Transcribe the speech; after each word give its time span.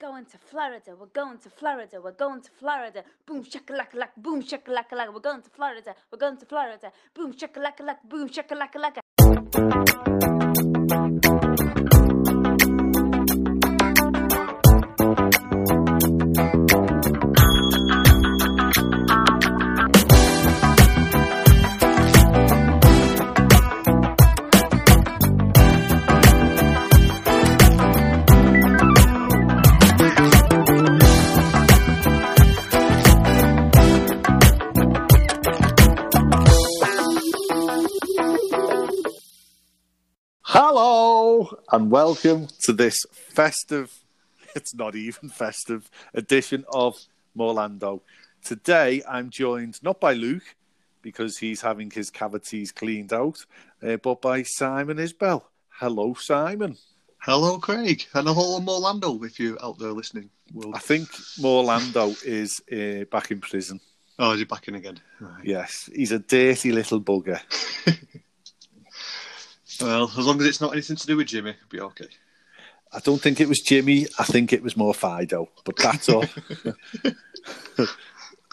going 0.00 0.24
to 0.26 0.38
Florida. 0.38 0.94
We're 0.98 1.06
going 1.06 1.38
to 1.38 1.50
Florida. 1.50 2.00
We're 2.02 2.12
going 2.12 2.40
to 2.42 2.50
Florida. 2.58 3.02
Boom 3.26 3.42
shakalaka 3.44 3.94
laka. 3.94 4.16
Boom 4.16 4.42
shakalaka 4.42 4.92
laka. 4.92 5.12
We're 5.12 5.20
going 5.20 5.42
to 5.42 5.50
Florida. 5.50 5.94
We're 6.12 6.18
going 6.18 6.36
to 6.36 6.46
Florida. 6.46 6.92
Boom 7.14 7.32
shakalaka 7.32 7.80
laka. 7.80 8.08
Boom 8.08 8.28
shakalaka 8.28 8.78
laka. 8.78 9.00
And 41.70 41.90
welcome 41.90 42.48
to 42.62 42.72
this 42.72 43.04
festive, 43.12 43.92
it's 44.56 44.74
not 44.74 44.94
even 44.94 45.28
festive, 45.28 45.90
edition 46.14 46.64
of 46.72 46.96
Morlando. 47.36 48.00
Today 48.42 49.02
I'm 49.08 49.28
joined 49.30 49.82
not 49.82 50.00
by 50.00 50.14
Luke 50.14 50.54
because 51.02 51.36
he's 51.36 51.60
having 51.60 51.90
his 51.90 52.10
cavities 52.10 52.72
cleaned 52.72 53.12
out, 53.12 53.44
uh, 53.82 53.96
but 53.96 54.22
by 54.22 54.42
Simon 54.42 54.96
Isbell. 54.96 55.42
Hello, 55.68 56.14
Simon. 56.14 56.76
Hello, 57.18 57.58
Craig, 57.58 58.06
and 58.14 58.28
a 58.28 58.32
hello, 58.32 58.60
Morlando 58.60 59.24
if 59.24 59.38
you're 59.38 59.62
out 59.62 59.78
there 59.78 59.92
listening. 59.92 60.30
World. 60.54 60.74
I 60.74 60.78
think 60.78 61.08
Morlando 61.38 62.16
is 62.24 62.62
uh, 62.72 63.04
back 63.04 63.30
in 63.30 63.40
prison. 63.40 63.80
Oh, 64.18 64.32
is 64.32 64.38
he 64.38 64.44
back 64.44 64.66
in 64.68 64.74
again? 64.74 64.98
Right. 65.20 65.44
Yes, 65.44 65.90
he's 65.94 66.12
a 66.12 66.18
dirty 66.18 66.72
little 66.72 67.00
bugger. 67.00 67.40
Well, 69.80 70.04
as 70.16 70.26
long 70.26 70.40
as 70.40 70.46
it's 70.46 70.60
not 70.60 70.72
anything 70.72 70.96
to 70.96 71.06
do 71.06 71.16
with 71.16 71.28
Jimmy, 71.28 71.50
it'll 71.50 71.68
be 71.70 71.80
okay. 71.80 72.08
I 72.92 73.00
don't 73.00 73.20
think 73.20 73.40
it 73.40 73.48
was 73.48 73.60
Jimmy. 73.60 74.06
I 74.18 74.24
think 74.24 74.52
it 74.52 74.62
was 74.62 74.76
more 74.76 74.94
Fido, 74.94 75.48
but 75.64 75.76
that's 75.76 76.08
all. 76.08 76.24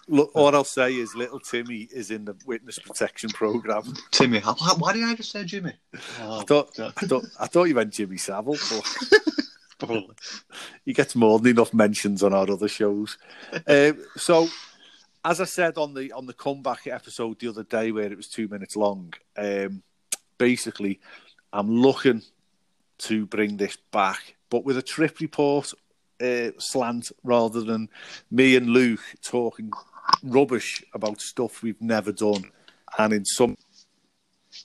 Look, 0.07 0.29
all 0.35 0.53
I'll 0.55 0.63
say 0.63 0.93
is 0.93 1.15
little 1.15 1.39
Timmy 1.39 1.87
is 1.91 2.11
in 2.11 2.25
the 2.25 2.35
witness 2.45 2.77
protection 2.77 3.31
program. 3.31 3.95
Timmy, 4.11 4.39
why 4.39 4.93
did 4.93 5.03
I 5.03 5.15
just 5.15 5.31
say 5.31 5.43
Jimmy? 5.45 5.73
I 5.95 5.99
Oh, 6.21 6.41
thought, 6.41 6.77
yeah. 6.77 6.91
I 6.95 7.05
thought, 7.07 7.25
I 7.39 7.47
thought 7.47 7.63
you 7.63 7.73
meant 7.73 7.93
Jimmy 7.93 8.17
Savile, 8.17 8.55
but 9.79 9.89
he 10.85 10.93
gets 10.93 11.15
more 11.15 11.39
than 11.39 11.51
enough 11.51 11.73
mentions 11.73 12.21
on 12.21 12.35
our 12.35 12.49
other 12.51 12.67
shows. 12.67 13.17
um, 13.67 13.97
so, 14.15 14.47
as 15.23 15.41
I 15.41 15.45
said 15.45 15.75
on 15.79 15.95
the 15.95 16.11
on 16.11 16.27
the 16.27 16.33
comeback 16.33 16.85
episode 16.85 17.39
the 17.39 17.47
other 17.47 17.63
day, 17.63 17.91
where 17.91 18.11
it 18.11 18.17
was 18.17 18.27
two 18.27 18.47
minutes 18.47 18.75
long, 18.75 19.11
um, 19.37 19.81
basically, 20.37 20.99
I'm 21.53 21.69
looking 21.69 22.21
to 22.99 23.25
bring 23.25 23.57
this 23.57 23.77
back, 23.91 24.35
but 24.49 24.65
with 24.65 24.77
a 24.77 24.81
trip 24.81 25.19
report 25.19 25.71
uh, 26.21 26.51
slant 26.57 27.11
rather 27.23 27.61
than 27.61 27.89
me 28.31 28.55
and 28.55 28.67
Luke 28.67 29.03
talking 29.21 29.71
rubbish 30.23 30.83
about 30.93 31.21
stuff 31.21 31.61
we've 31.61 31.81
never 31.81 32.11
done, 32.11 32.51
and 32.97 33.13
in 33.13 33.25
some 33.25 33.57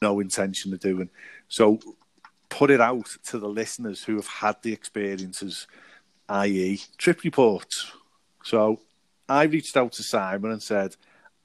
no 0.01 0.21
intention 0.21 0.73
of 0.73 0.81
doing. 0.81 1.11
So 1.49 1.81
put 2.49 2.71
it 2.71 2.81
out 2.81 3.09
to 3.25 3.39
the 3.39 3.49
listeners 3.49 4.05
who 4.05 4.17
have 4.17 4.27
had 4.27 4.63
the 4.63 4.73
experiences, 4.73 5.67
i.e., 6.29 6.81
trip 6.99 7.23
reports. 7.25 7.91
So 8.45 8.81
I 9.29 9.45
reached 9.45 9.77
out 9.77 9.93
to 9.93 10.03
Simon 10.03 10.53
and 10.53 10.63
said, 10.63 10.97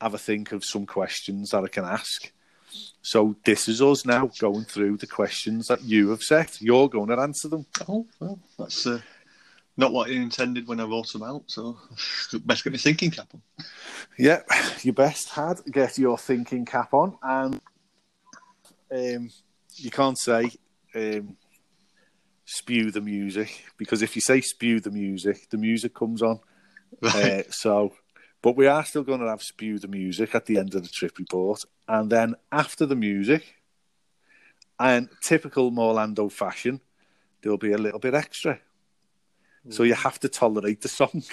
have 0.01 0.13
a 0.13 0.17
think 0.17 0.51
of 0.51 0.63
some 0.63 0.85
questions 0.85 1.51
that 1.51 1.63
I 1.63 1.67
can 1.67 1.85
ask. 1.85 2.31
So 3.01 3.35
this 3.45 3.67
is 3.67 3.81
us 3.81 4.05
now 4.05 4.31
going 4.39 4.65
through 4.65 4.97
the 4.97 5.07
questions 5.07 5.67
that 5.67 5.83
you 5.83 6.09
have 6.09 6.21
set. 6.21 6.61
You're 6.61 6.89
going 6.89 7.09
to 7.09 7.19
answer 7.19 7.47
them. 7.47 7.65
Oh, 7.87 8.05
well, 8.19 8.39
that's 8.57 8.87
uh, 8.87 8.99
not 9.77 9.91
what 9.91 10.09
I 10.09 10.13
intended 10.13 10.67
when 10.67 10.79
I 10.79 10.85
wrote 10.85 11.11
them 11.11 11.23
out, 11.23 11.43
so 11.47 11.77
best 12.45 12.63
get 12.63 12.73
my 12.73 12.77
thinking 12.77 13.11
cap 13.11 13.27
on. 13.33 13.41
Yeah, 14.17 14.41
you 14.81 14.93
best 14.93 15.29
had 15.29 15.59
get 15.71 15.97
your 15.97 16.17
thinking 16.17 16.65
cap 16.65 16.93
on, 16.93 17.17
and 17.21 17.61
um, 18.91 19.29
you 19.75 19.91
can't 19.91 20.17
say 20.17 20.51
um, 20.95 21.35
spew 22.45 22.91
the 22.91 23.01
music 23.01 23.65
because 23.77 24.01
if 24.01 24.15
you 24.15 24.21
say 24.21 24.41
spew 24.41 24.79
the 24.79 24.91
music, 24.91 25.49
the 25.49 25.57
music 25.57 25.93
comes 25.93 26.21
on. 26.21 26.39
Uh, 27.03 27.41
so, 27.49 27.93
but 28.41 28.55
we 28.55 28.67
are 28.67 28.85
still 28.85 29.03
going 29.03 29.19
to 29.21 29.27
have 29.27 29.41
spew 29.41 29.79
the 29.79 29.87
music 29.87 30.35
at 30.35 30.45
the 30.45 30.57
end 30.57 30.75
of 30.75 30.83
the 30.83 30.89
trip 30.89 31.17
report, 31.17 31.63
and 31.87 32.11
then 32.11 32.35
after 32.51 32.85
the 32.85 32.95
music, 32.95 33.55
and 34.79 35.09
typical 35.23 35.71
Morlando 35.71 36.31
fashion, 36.31 36.81
there'll 37.41 37.57
be 37.57 37.71
a 37.73 37.77
little 37.77 37.99
bit 37.99 38.13
extra. 38.13 38.59
So 39.69 39.83
you 39.83 39.95
have 39.95 40.19
to 40.19 40.29
tolerate 40.29 40.81
the 40.81 40.89
song. 40.89 41.23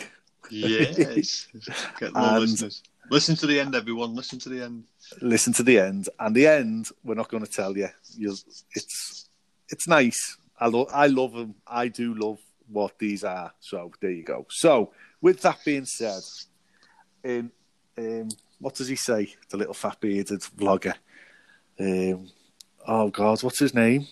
yes. 0.50 1.48
And- 2.00 2.40
listeners. 2.40 2.82
Listen 3.10 3.34
to 3.36 3.46
the 3.46 3.58
end, 3.60 3.74
everyone. 3.74 4.14
Listen 4.14 4.38
to 4.38 4.48
the 4.48 4.62
end. 4.62 4.84
listen 5.20 5.52
to 5.54 5.62
the 5.62 5.78
end, 5.78 6.08
and 6.20 6.34
the 6.34 6.46
end 6.46 6.86
we're 7.04 7.16
not 7.16 7.28
going 7.28 7.44
to 7.44 7.50
tell 7.50 7.76
you. 7.76 7.88
You'll, 8.16 8.36
it's 8.74 9.28
it's 9.68 9.88
nice. 9.88 10.38
I 10.58 10.68
love 10.68 10.88
I 10.94 11.08
love 11.08 11.32
them. 11.32 11.56
I 11.66 11.88
do 11.88 12.14
love 12.14 12.38
what 12.68 12.98
these 12.98 13.24
are. 13.24 13.52
So 13.60 13.90
there 14.00 14.12
you 14.12 14.22
go. 14.22 14.46
So 14.50 14.92
with 15.20 15.40
that 15.42 15.58
being 15.64 15.84
said, 15.84 16.22
in 17.24 17.50
um, 17.98 18.28
what 18.58 18.74
does 18.74 18.88
he 18.88 18.96
say? 18.96 19.34
The 19.50 19.56
little 19.56 19.74
fat 19.74 20.00
bearded 20.00 20.40
vlogger. 20.40 20.94
Um, 21.78 22.28
oh 22.86 23.10
God, 23.10 23.42
what's 23.42 23.58
his 23.58 23.74
name? 23.74 24.06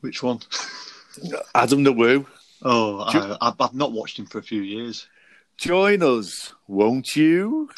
Which 0.00 0.22
one? 0.22 0.40
Adam 1.54 1.82
the 1.82 1.92
Woo. 1.92 2.26
Oh, 2.62 3.10
Do- 3.10 3.36
I, 3.40 3.48
I've, 3.48 3.60
I've 3.60 3.74
not 3.74 3.92
watched 3.92 4.18
him 4.18 4.26
for 4.26 4.38
a 4.38 4.42
few 4.42 4.62
years. 4.62 5.06
Join 5.56 6.02
us, 6.02 6.54
won't 6.66 7.14
you? 7.14 7.68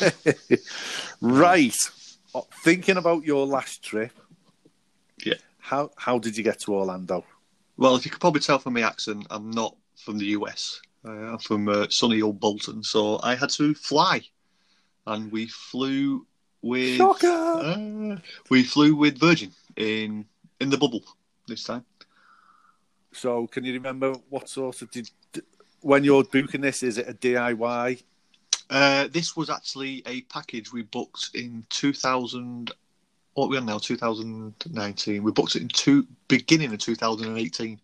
right. 1.20 1.76
Uh, 2.34 2.40
Thinking 2.64 2.96
about 2.96 3.24
your 3.24 3.46
last 3.46 3.82
trip. 3.82 4.12
Yeah. 5.24 5.34
How 5.58 5.90
how 5.96 6.18
did 6.18 6.36
you 6.36 6.44
get 6.44 6.60
to 6.60 6.74
Orlando? 6.74 7.24
Well, 7.76 7.96
if 7.96 8.04
you 8.04 8.10
could 8.10 8.20
probably 8.20 8.40
tell 8.40 8.58
from 8.58 8.74
my 8.74 8.82
accent, 8.82 9.26
I'm 9.30 9.50
not 9.50 9.76
from 9.96 10.18
the 10.18 10.26
US. 10.26 10.80
Uh, 11.06 11.38
from 11.38 11.68
uh, 11.68 11.86
sunny 11.88 12.20
old 12.20 12.40
Bolton, 12.40 12.82
so 12.82 13.20
I 13.22 13.36
had 13.36 13.50
to 13.50 13.74
fly, 13.74 14.22
and 15.06 15.30
we 15.30 15.46
flew 15.46 16.26
with 16.62 17.00
uh, 17.00 18.16
we 18.50 18.64
flew 18.64 18.96
with 18.96 19.20
Virgin 19.20 19.52
in 19.76 20.24
in 20.58 20.68
the 20.68 20.76
bubble 20.76 21.04
this 21.46 21.62
time. 21.62 21.84
So 23.12 23.46
can 23.46 23.64
you 23.64 23.72
remember 23.74 24.14
what 24.30 24.48
sort 24.48 24.82
of 24.82 24.90
did 24.90 25.08
when 25.80 26.02
you're 26.02 26.24
booking 26.24 26.62
this? 26.62 26.82
Is 26.82 26.98
it 26.98 27.08
a 27.08 27.14
DIY? 27.14 28.02
Uh, 28.68 29.06
this 29.12 29.36
was 29.36 29.48
actually 29.48 30.02
a 30.06 30.22
package 30.22 30.72
we 30.72 30.82
booked 30.82 31.30
in 31.34 31.64
2000. 31.70 32.72
What 33.34 33.44
are 33.44 33.48
we 33.48 33.58
on 33.58 33.66
now? 33.66 33.78
2019. 33.78 35.22
We 35.22 35.30
booked 35.30 35.54
it 35.54 35.62
in 35.62 35.68
two 35.68 36.04
beginning 36.26 36.72
of 36.72 36.80
2018. 36.80 37.80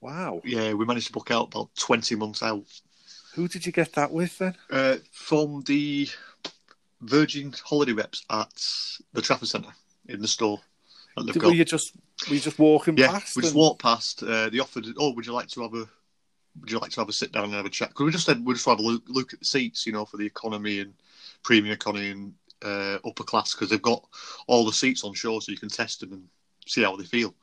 Wow. 0.00 0.40
Yeah, 0.44 0.74
we 0.74 0.84
managed 0.84 1.08
to 1.08 1.12
book 1.12 1.30
out 1.30 1.48
about 1.48 1.70
20 1.76 2.14
months 2.16 2.42
out. 2.42 2.64
Who 3.34 3.48
did 3.48 3.66
you 3.66 3.72
get 3.72 3.92
that 3.94 4.12
with 4.12 4.38
then? 4.38 4.54
Uh, 4.70 4.96
from 5.12 5.62
the 5.66 6.08
Virgin 7.00 7.54
holiday 7.64 7.92
reps 7.92 8.24
at 8.30 8.52
the 9.12 9.22
Trafford 9.22 9.48
Centre 9.48 9.72
in 10.08 10.20
the 10.20 10.28
store. 10.28 10.60
Did, 11.16 11.34
got. 11.34 11.48
were 11.48 11.54
you 11.54 11.64
just 11.64 11.94
were 12.28 12.34
you 12.34 12.40
just 12.40 12.58
walking 12.58 12.96
yeah, 12.96 13.08
past? 13.08 13.36
we 13.36 13.42
just 13.42 13.54
and- 13.54 13.60
walked 13.60 13.82
past. 13.82 14.22
Uh, 14.22 14.48
they 14.48 14.58
offered, 14.58 14.86
"Oh, 14.96 15.12
would 15.12 15.26
you 15.26 15.32
like 15.32 15.48
to 15.48 15.62
have 15.62 15.74
a, 15.74 15.86
would 16.60 16.70
you 16.70 16.78
like 16.78 16.90
to 16.92 17.00
have 17.00 17.08
a 17.08 17.12
sit 17.12 17.32
down 17.32 17.44
and 17.44 17.54
have 17.54 17.66
a 17.66 17.70
chat?" 17.70 17.88
Because 17.90 18.04
we 18.04 18.12
just 18.12 18.26
said 18.26 18.44
we 18.44 18.54
just 18.54 18.66
have 18.66 18.78
a 18.78 18.82
look, 18.82 19.02
look 19.08 19.32
at 19.32 19.40
the 19.40 19.44
seats, 19.44 19.86
you 19.86 19.92
know, 19.92 20.04
for 20.04 20.16
the 20.16 20.26
economy 20.26 20.80
and 20.80 20.94
premium 21.42 21.72
economy 21.72 22.10
and 22.10 22.34
uh, 22.64 22.98
upper 23.04 23.24
class, 23.24 23.54
because 23.54 23.70
they've 23.70 23.82
got 23.82 24.04
all 24.46 24.64
the 24.64 24.72
seats 24.72 25.04
on 25.04 25.14
show, 25.14 25.40
so 25.40 25.52
you 25.52 25.58
can 25.58 25.68
test 25.68 26.00
them 26.00 26.12
and 26.12 26.28
see 26.66 26.82
how 26.82 26.96
they 26.96 27.04
feel. 27.04 27.34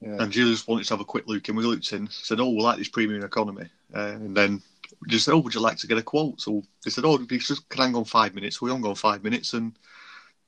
Yeah. 0.00 0.22
And 0.22 0.30
Julie 0.30 0.52
just 0.52 0.68
wanted 0.68 0.86
to 0.86 0.92
have 0.92 1.00
a 1.00 1.04
quick 1.04 1.26
look, 1.26 1.48
and 1.48 1.56
we 1.56 1.64
looked 1.64 1.92
in, 1.92 2.08
said, 2.08 2.40
"Oh, 2.40 2.50
we 2.50 2.60
like 2.60 2.78
this 2.78 2.88
premium 2.88 3.24
economy," 3.24 3.68
uh, 3.94 4.12
and 4.12 4.36
then 4.36 4.62
we 5.00 5.08
just 5.08 5.24
said, 5.24 5.34
"Oh, 5.34 5.38
would 5.38 5.54
you 5.54 5.60
like 5.60 5.76
to 5.78 5.88
get 5.88 5.98
a 5.98 6.02
quote?" 6.02 6.40
So 6.40 6.62
they 6.84 6.90
said, 6.90 7.04
"Oh, 7.04 7.16
we 7.16 7.38
just 7.38 7.68
can 7.68 7.82
hang 7.82 7.96
on 7.96 8.04
five 8.04 8.34
minutes." 8.34 8.60
We 8.60 8.70
hung 8.70 8.84
on 8.86 8.94
five 8.94 9.24
minutes, 9.24 9.54
and 9.54 9.76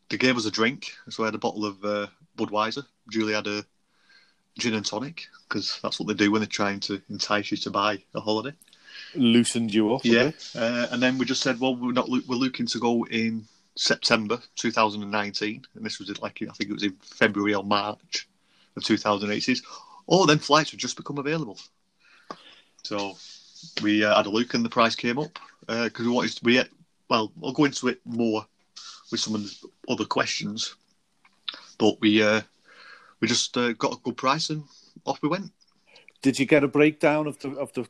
they 0.08 0.16
gave 0.16 0.36
us 0.36 0.46
a 0.46 0.50
drink. 0.50 0.92
So 1.08 1.24
I 1.24 1.26
had 1.26 1.34
a 1.34 1.38
bottle 1.38 1.64
of 1.64 1.84
uh, 1.84 2.06
Budweiser. 2.38 2.84
Julie 3.10 3.34
had 3.34 3.48
a 3.48 3.64
gin 4.58 4.74
and 4.74 4.86
tonic 4.86 5.26
because 5.48 5.80
that's 5.82 5.98
what 5.98 6.06
they 6.06 6.14
do 6.14 6.30
when 6.30 6.40
they're 6.40 6.46
trying 6.46 6.80
to 6.80 7.00
entice 7.10 7.50
you 7.50 7.56
to 7.56 7.70
buy 7.70 8.02
a 8.14 8.20
holiday. 8.20 8.54
loosened 9.14 9.74
you 9.74 9.94
up. 9.94 10.04
Yeah, 10.04 10.30
uh, 10.54 10.86
and 10.92 11.02
then 11.02 11.18
we 11.18 11.24
just 11.24 11.42
said, 11.42 11.58
well, 11.58 11.74
we're 11.74 11.92
not 11.92 12.08
loo- 12.08 12.22
we're 12.28 12.36
looking 12.36 12.66
to 12.66 12.78
go 12.78 13.04
in 13.06 13.46
September 13.76 14.40
2019, 14.54 15.66
and 15.74 15.84
this 15.84 15.98
was 15.98 16.20
like 16.22 16.38
I 16.42 16.52
think 16.52 16.70
it 16.70 16.74
was 16.74 16.84
in 16.84 16.96
February 17.02 17.54
or 17.54 17.64
March 17.64 18.28
of 18.80 18.86
2018. 18.86 19.56
Oh, 20.08 20.26
then 20.26 20.38
flights 20.38 20.70
have 20.70 20.80
just 20.80 20.96
become 20.96 21.18
available. 21.18 21.58
So 22.82 23.16
we 23.82 24.04
uh, 24.04 24.16
had 24.16 24.26
a 24.26 24.30
look 24.30 24.54
and 24.54 24.64
the 24.64 24.70
price 24.70 24.94
came 24.96 25.18
up 25.18 25.38
because 25.66 26.06
we 26.06 26.12
wanted 26.12 26.32
to, 26.32 26.44
we 26.44 26.56
had, 26.56 26.68
well 27.08 27.30
I'll 27.42 27.52
go 27.52 27.64
into 27.64 27.88
it 27.88 28.00
more 28.04 28.44
with 29.10 29.20
some 29.20 29.34
of 29.34 29.42
the 29.42 29.68
other 29.88 30.04
questions, 30.04 30.74
but 31.78 32.00
we 32.00 32.22
uh, 32.22 32.40
we 33.20 33.28
just 33.28 33.56
uh, 33.56 33.72
got 33.74 33.92
a 33.94 34.00
good 34.02 34.16
price 34.16 34.50
and 34.50 34.64
off 35.04 35.20
we 35.22 35.28
went. 35.28 35.52
Did 36.22 36.38
you 36.38 36.46
get 36.46 36.64
a 36.64 36.68
breakdown 36.68 37.26
of 37.26 37.38
the 37.40 37.50
of 37.50 37.72
the 37.72 37.86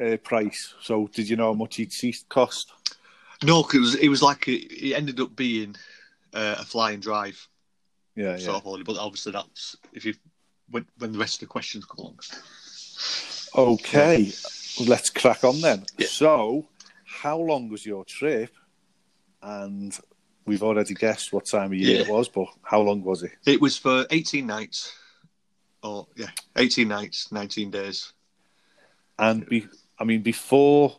uh, 0.00 0.16
price? 0.18 0.74
So 0.82 1.08
did 1.12 1.28
you 1.28 1.36
know 1.36 1.48
how 1.48 1.54
much 1.54 1.78
each 1.78 1.92
seat 1.92 2.24
cost? 2.28 2.72
No, 3.42 3.62
'cause 3.62 3.74
it 3.74 3.80
was 3.80 3.94
it 3.96 4.08
was 4.08 4.22
like 4.22 4.48
it, 4.48 4.70
it 4.72 4.94
ended 4.94 5.18
up 5.20 5.34
being 5.34 5.74
uh, 6.34 6.56
a 6.58 6.64
flying 6.64 7.00
drive 7.00 7.48
Yeah, 8.20 8.36
sort 8.36 8.42
yeah. 8.42 8.56
of 8.56 8.62
holiday, 8.62 8.84
but 8.84 8.98
obviously 8.98 9.32
that's 9.32 9.76
if 9.92 10.04
you 10.04 10.14
when, 10.70 10.86
when 10.98 11.12
the 11.12 11.18
rest 11.18 11.36
of 11.36 11.40
the 11.40 11.46
questions 11.46 11.84
come 11.84 11.98
along. 11.98 12.18
Okay, 13.56 14.30
let's 14.86 15.10
crack 15.10 15.42
on 15.44 15.60
then. 15.60 15.84
Yeah. 15.98 16.06
So, 16.06 16.68
how 17.04 17.38
long 17.38 17.68
was 17.68 17.84
your 17.84 18.04
trip? 18.04 18.54
And 19.42 19.98
we've 20.46 20.62
already 20.62 20.94
guessed 20.94 21.32
what 21.32 21.46
time 21.46 21.72
of 21.72 21.78
year 21.78 22.02
it 22.02 22.08
was, 22.08 22.28
but 22.28 22.46
how 22.62 22.80
long 22.80 23.02
was 23.02 23.22
it? 23.22 23.32
It 23.46 23.60
was 23.60 23.76
for 23.76 24.06
eighteen 24.10 24.46
nights, 24.46 24.92
or 25.82 26.06
yeah, 26.16 26.30
eighteen 26.56 26.88
nights, 26.88 27.32
nineteen 27.32 27.70
days. 27.70 28.12
And 29.18 29.46
be, 29.46 29.66
I 29.98 30.04
mean, 30.04 30.22
before 30.22 30.98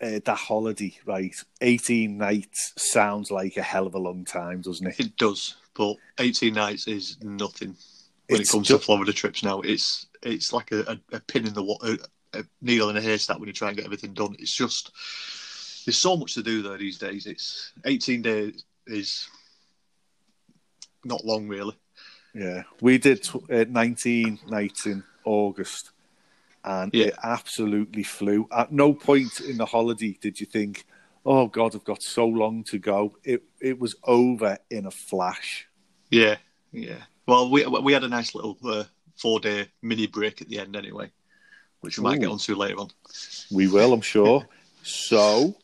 uh, 0.00 0.20
that 0.24 0.36
holiday, 0.36 0.94
right? 1.06 1.34
Eighteen 1.60 2.18
nights 2.18 2.72
sounds 2.76 3.30
like 3.30 3.56
a 3.56 3.62
hell 3.62 3.86
of 3.86 3.94
a 3.94 3.98
long 3.98 4.24
time, 4.24 4.60
doesn't 4.60 4.86
it? 4.86 5.00
It 5.00 5.16
does, 5.16 5.56
but 5.74 5.96
eighteen 6.18 6.54
nights 6.54 6.86
is 6.88 7.16
nothing 7.22 7.76
when 8.28 8.40
It's 8.40 8.50
it 8.50 8.52
comes 8.52 8.68
ju- 8.68 8.74
to 8.78 8.82
Florida 8.84 9.12
trips. 9.12 9.42
Now 9.42 9.60
it's 9.60 10.06
it's 10.22 10.52
like 10.52 10.72
a, 10.72 10.80
a, 11.12 11.16
a 11.16 11.20
pin 11.20 11.46
in 11.46 11.54
the 11.54 11.62
wa- 11.62 11.78
a, 12.34 12.44
needle 12.60 12.88
in 12.90 12.96
a 12.96 13.00
haystack 13.00 13.38
when 13.38 13.46
you 13.48 13.52
try 13.52 13.68
and 13.68 13.76
get 13.76 13.84
everything 13.86 14.14
done. 14.14 14.34
It's 14.38 14.54
just 14.54 14.92
there's 15.84 15.98
so 15.98 16.16
much 16.16 16.34
to 16.34 16.42
do 16.42 16.62
there 16.62 16.78
these 16.78 16.98
days. 16.98 17.26
It's 17.26 17.72
eighteen 17.84 18.22
days 18.22 18.64
is 18.86 19.28
not 21.04 21.24
long 21.24 21.48
really. 21.48 21.76
Yeah, 22.34 22.62
we 22.80 22.96
did 22.96 23.28
uh, 23.52 23.64
19 23.68 24.38
nights 24.48 24.86
in 24.86 25.04
August, 25.24 25.90
and 26.64 26.92
Yeah. 26.94 27.06
it 27.08 27.14
absolutely 27.22 28.04
flew. 28.04 28.48
At 28.50 28.72
no 28.72 28.94
point 28.94 29.40
in 29.40 29.58
the 29.58 29.66
holiday 29.66 30.16
did 30.18 30.40
you 30.40 30.46
think, 30.46 30.86
"Oh 31.24 31.46
God, 31.46 31.74
I've 31.74 31.84
got 31.84 32.02
so 32.02 32.26
long 32.26 32.64
to 32.64 32.78
go." 32.78 33.16
It 33.24 33.42
it 33.60 33.78
was 33.78 33.94
over 34.04 34.58
in 34.70 34.86
a 34.86 34.90
flash. 34.90 35.66
Yeah, 36.10 36.36
yeah. 36.72 37.02
Well, 37.26 37.50
we 37.50 37.64
we 37.66 37.92
had 37.92 38.04
a 38.04 38.08
nice 38.08 38.34
little 38.34 38.58
uh, 38.64 38.84
four 39.16 39.40
day 39.40 39.68
mini 39.82 40.06
break 40.06 40.42
at 40.42 40.48
the 40.48 40.58
end 40.58 40.76
anyway, 40.76 41.10
which 41.80 41.98
we 41.98 42.04
might 42.04 42.20
get 42.20 42.30
onto 42.30 42.54
later 42.54 42.78
on. 42.80 42.90
We 43.50 43.68
will, 43.68 43.92
I'm 43.92 44.00
sure. 44.00 44.46
so, 44.82 45.56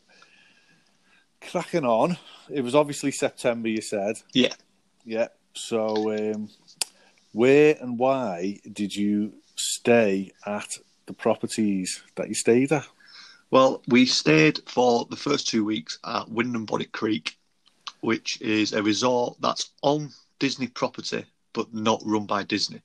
cracking 1.41 1.85
on. 1.85 2.17
It 2.49 2.61
was 2.61 2.75
obviously 2.75 3.11
September. 3.11 3.67
You 3.67 3.81
said, 3.81 4.15
Yeah. 4.33 4.53
yeah. 5.05 5.27
So, 5.53 6.11
um, 6.13 6.49
where 7.31 7.77
and 7.81 7.99
why 7.99 8.59
did 8.71 8.95
you 8.95 9.33
stay 9.55 10.31
at 10.45 10.77
the 11.05 11.13
properties 11.13 12.01
that 12.15 12.29
you 12.29 12.35
stayed 12.35 12.71
at? 12.71 12.87
Well, 13.51 13.81
we 13.87 14.05
stayed 14.05 14.59
for 14.67 15.05
the 15.09 15.15
first 15.15 15.47
two 15.47 15.65
weeks 15.65 15.97
at 16.05 16.29
Wyndham 16.29 16.65
Bonnet 16.65 16.91
Creek, 16.91 17.35
which 18.01 18.39
is 18.41 18.73
a 18.73 18.83
resort 18.83 19.37
that's 19.39 19.71
on 19.81 20.11
Disney 20.39 20.67
property 20.67 21.25
but 21.53 21.73
not 21.73 22.01
run 22.05 22.25
by 22.27 22.43
Disney. 22.43 22.81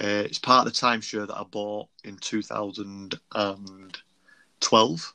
Uh, 0.00 0.24
it's 0.26 0.38
part 0.38 0.66
of 0.66 0.72
the 0.72 0.78
timeshare 0.80 1.26
that 1.26 1.36
I 1.36 1.42
bought 1.44 1.88
in 2.04 2.16
2012, 2.16 5.14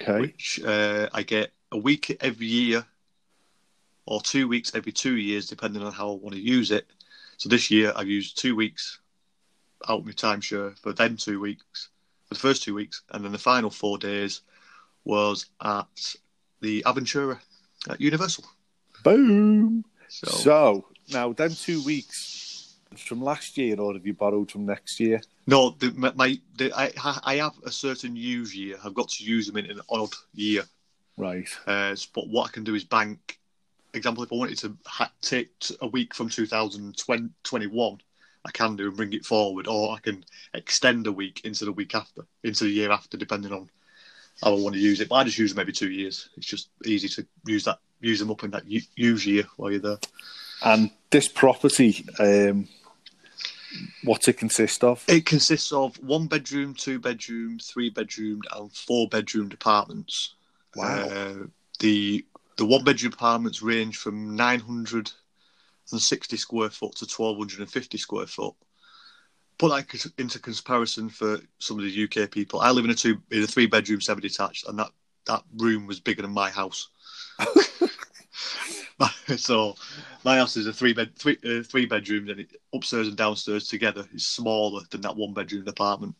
Okay. 0.00 0.20
which 0.20 0.60
uh, 0.64 1.08
I 1.12 1.22
get 1.22 1.52
a 1.72 1.78
week 1.78 2.16
every 2.20 2.46
year 2.46 2.86
or 4.06 4.20
two 4.22 4.46
weeks 4.48 4.74
every 4.74 4.92
two 4.92 5.16
years, 5.16 5.48
depending 5.48 5.82
on 5.82 5.92
how 5.92 6.12
I 6.12 6.14
want 6.14 6.34
to 6.34 6.40
use 6.40 6.70
it. 6.70 6.86
So 7.36 7.48
this 7.48 7.68
year 7.70 7.92
I've 7.96 8.08
used 8.08 8.38
two 8.38 8.54
weeks 8.54 9.00
out 9.88 10.00
of 10.00 10.06
my 10.06 10.12
timeshare 10.12 10.78
for 10.78 10.92
them 10.92 11.16
two 11.16 11.40
weeks, 11.40 11.88
for 12.34 12.48
the 12.48 12.48
first 12.48 12.62
two 12.62 12.74
weeks, 12.74 13.02
and 13.10 13.24
then 13.24 13.32
the 13.32 13.38
final 13.38 13.70
four 13.70 13.98
days 13.98 14.42
was 15.04 15.46
at 15.62 16.14
the 16.60 16.82
Aventura 16.86 17.38
at 17.88 18.00
Universal. 18.00 18.44
Boom. 19.04 19.84
So, 20.08 20.30
So 20.30 20.84
now, 21.10 21.32
them 21.32 21.54
two 21.54 21.82
weeks 21.84 22.76
from 22.96 23.22
last 23.22 23.56
year, 23.58 23.78
or 23.80 23.94
have 23.94 24.06
you 24.06 24.14
borrowed 24.14 24.50
from 24.50 24.66
next 24.66 25.00
year? 25.00 25.20
no, 25.46 25.70
the, 25.78 25.90
my, 26.14 26.38
the, 26.56 26.72
I, 26.72 26.92
I 27.24 27.36
have 27.36 27.54
a 27.64 27.70
certain 27.70 28.14
use 28.14 28.54
year. 28.54 28.76
I've 28.84 28.94
got 28.94 29.08
to 29.10 29.24
use 29.24 29.46
them 29.46 29.56
in 29.56 29.70
an 29.70 29.80
odd 29.88 30.12
year. 30.34 30.62
Right. 31.16 31.48
Uh, 31.66 31.96
but 32.14 32.28
what 32.28 32.48
I 32.48 32.52
can 32.52 32.64
do 32.64 32.74
is 32.74 32.84
bank. 32.84 33.38
Example, 33.94 34.22
if 34.22 34.32
I 34.32 34.36
wanted 34.36 34.58
to 34.58 34.76
ha- 34.86 35.12
take 35.20 35.50
a 35.82 35.86
week 35.86 36.14
from 36.14 36.30
2021, 36.30 38.00
I 38.44 38.50
can 38.50 38.76
do 38.76 38.88
and 38.88 38.96
bring 38.96 39.12
it 39.12 39.24
forward, 39.24 39.66
or 39.68 39.94
I 39.94 40.00
can 40.00 40.24
extend 40.54 41.06
a 41.06 41.12
week 41.12 41.42
into 41.44 41.64
the 41.64 41.72
week 41.72 41.94
after, 41.94 42.22
into 42.42 42.64
the 42.64 42.70
year 42.70 42.90
after, 42.90 43.16
depending 43.16 43.52
on 43.52 43.70
how 44.42 44.56
I 44.56 44.60
want 44.60 44.74
to 44.74 44.80
use 44.80 45.00
it. 45.00 45.08
But 45.08 45.16
I 45.16 45.24
just 45.24 45.38
use 45.38 45.52
them 45.52 45.60
every 45.60 45.72
two 45.72 45.90
years. 45.90 46.28
It's 46.36 46.46
just 46.46 46.70
easy 46.84 47.08
to 47.08 47.26
use 47.46 47.64
that, 47.64 47.78
use 48.00 48.18
them 48.18 48.30
up 48.30 48.42
in 48.42 48.50
that 48.50 48.64
use 48.66 49.26
year 49.26 49.44
while 49.56 49.70
you're 49.70 49.80
there. 49.80 49.98
And 50.64 50.90
this 51.10 51.28
property, 51.28 52.04
um, 52.18 52.68
what's 54.04 54.28
it 54.28 54.38
consist 54.38 54.82
of? 54.82 55.04
It 55.08 55.26
consists 55.26 55.72
of 55.72 55.96
one 56.02 56.26
bedroom, 56.26 56.74
two 56.74 56.98
bedroom, 56.98 57.58
three 57.58 57.90
bedroom, 57.90 58.42
and 58.52 58.72
four 58.72 59.08
bedroom 59.08 59.50
apartments. 59.52 60.34
Wow. 60.74 60.84
Uh, 60.84 61.34
the 61.78 62.24
the 62.56 62.66
one 62.66 62.84
bedroom 62.84 63.12
apartments 63.12 63.62
range 63.62 63.96
from 63.96 64.36
960 65.90 66.36
square 66.36 66.70
foot 66.70 66.96
to 66.96 67.04
1250 67.04 67.98
square 67.98 68.26
foot. 68.26 68.54
Put 69.58 69.68
that 69.70 70.12
into 70.18 70.38
comparison 70.38 71.08
for 71.08 71.38
some 71.58 71.78
of 71.78 71.84
the 71.84 72.04
UK 72.04 72.30
people. 72.30 72.60
I 72.60 72.70
live 72.70 72.84
in 72.84 72.90
a 72.90 72.94
two 72.94 73.20
in 73.30 73.42
a 73.42 73.46
three 73.46 73.66
bedroom 73.66 74.00
semi 74.00 74.20
detached, 74.20 74.66
and 74.68 74.78
that 74.78 74.90
that 75.26 75.42
room 75.58 75.86
was 75.86 76.00
bigger 76.00 76.22
than 76.22 76.32
my 76.32 76.50
house. 76.50 76.88
so 79.36 79.74
my 80.24 80.36
house 80.36 80.56
is 80.56 80.66
a 80.66 80.72
three 80.72 80.92
bed 80.92 81.14
three 81.16 81.36
uh, 81.44 81.62
three 81.62 81.86
bedrooms, 81.86 82.30
and 82.30 82.40
it, 82.40 82.50
upstairs 82.74 83.08
and 83.08 83.16
downstairs 83.16 83.68
together 83.68 84.06
is 84.12 84.26
smaller 84.26 84.82
than 84.90 85.00
that 85.02 85.16
one 85.16 85.32
bedroom 85.32 85.66
apartment. 85.68 86.14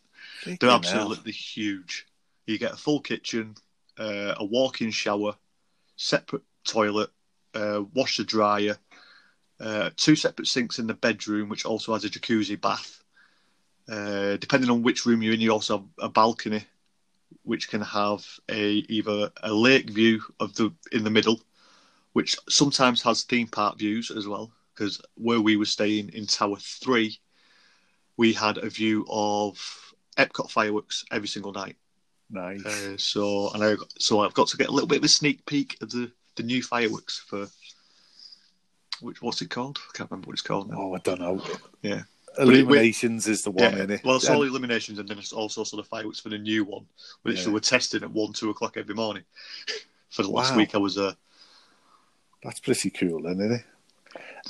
They're 0.45 0.55
Flipping 0.55 0.69
hell. 0.69 1.01
absolutely 1.01 1.31
huge. 1.31 2.05
You 2.45 2.57
get 2.57 2.73
a 2.73 2.77
full 2.77 2.99
kitchen, 2.99 3.55
uh, 3.97 4.35
a 4.37 4.45
walk-in 4.45 4.91
shower, 4.91 5.35
separate 5.95 6.43
toilet, 6.65 7.09
uh, 7.53 7.83
washer 7.93 8.23
dryer, 8.23 8.77
uh, 9.63 9.89
two 9.95 10.15
separate 10.15 10.47
sinks 10.47 10.77
in 10.77 10.87
the 10.87 10.93
bedroom, 10.93 11.47
which 11.47 11.65
also 11.65 11.93
has 11.93 12.03
a 12.03 12.09
jacuzzi 12.09 12.59
bath. 12.59 13.01
Uh, 13.89 14.35
depending 14.37 14.69
on 14.69 14.83
which 14.83 15.05
room 15.05 15.21
you're 15.21 15.33
in, 15.33 15.41
you 15.41 15.51
also 15.51 15.77
have 15.77 15.87
a 15.99 16.09
balcony, 16.09 16.65
which 17.43 17.69
can 17.69 17.81
have 17.81 18.25
a 18.49 18.83
either 18.89 19.31
a 19.41 19.53
lake 19.53 19.89
view 19.89 20.21
of 20.39 20.53
the 20.55 20.73
in 20.91 21.03
the 21.03 21.09
middle, 21.09 21.39
which 22.11 22.35
sometimes 22.49 23.01
has 23.01 23.23
theme 23.23 23.47
park 23.47 23.77
views 23.77 24.11
as 24.11 24.27
well. 24.27 24.51
Because 24.73 25.01
where 25.15 25.39
we 25.39 25.55
were 25.55 25.65
staying 25.65 26.09
in 26.09 26.25
Tower 26.25 26.57
Three, 26.57 27.19
we 28.17 28.33
had 28.33 28.57
a 28.57 28.69
view 28.69 29.05
of 29.09 29.57
Epcot 30.17 30.51
fireworks 30.51 31.05
every 31.11 31.27
single 31.27 31.53
night. 31.53 31.77
Nice. 32.29 32.65
Uh, 32.65 32.97
so 32.97 33.49
and 33.53 33.63
I 33.63 33.75
so 33.97 34.21
I've 34.21 34.33
got 34.33 34.47
to 34.49 34.57
get 34.57 34.67
a 34.67 34.71
little 34.71 34.87
bit 34.87 34.97
of 34.97 35.05
a 35.05 35.09
sneak 35.09 35.45
peek 35.45 35.77
of 35.81 35.89
the, 35.91 36.11
the 36.35 36.43
new 36.43 36.61
fireworks 36.61 37.19
for 37.19 37.47
which 39.03 39.21
what's 39.21 39.41
it 39.41 39.49
called? 39.49 39.77
I 39.89 39.97
can't 39.97 40.09
remember 40.09 40.27
what 40.27 40.33
it's 40.33 40.41
called 40.41 40.69
now. 40.69 40.77
oh, 40.79 40.95
I 40.95 40.99
don't 40.99 41.19
know. 41.19 41.41
Yeah. 41.81 42.03
Illuminations 42.39 43.27
is 43.27 43.43
the 43.43 43.51
one, 43.51 43.77
yeah. 43.77 43.83
it? 43.95 44.03
Well, 44.03 44.15
it's 44.15 44.27
all 44.27 44.41
illuminations, 44.41 44.97
and 44.97 45.07
then 45.07 45.19
it's 45.19 45.33
also 45.33 45.63
sort 45.63 45.79
of 45.81 45.87
fireworks 45.87 46.19
for 46.19 46.29
the 46.29 46.37
new 46.39 46.63
one, 46.63 46.85
which 47.21 47.39
Yeah. 47.39 47.45
they 47.45 47.51
were 47.51 47.59
testing 47.59 48.01
at 48.01 48.09
one, 48.09 48.33
two 48.33 48.49
o'clock 48.49 48.75
every 48.77 48.95
morning. 48.95 49.23
for 50.09 50.23
the 50.23 50.29
last 50.29 50.51
Wow. 50.51 50.57
week, 50.57 50.73
I 50.73 50.79
was 50.79 50.97
uh, 50.97 51.13
That's 52.41 52.59
pretty 52.59 52.89
cool, 52.89 53.21
then, 53.21 53.39
isn't 53.39 53.51
it? 53.51 53.65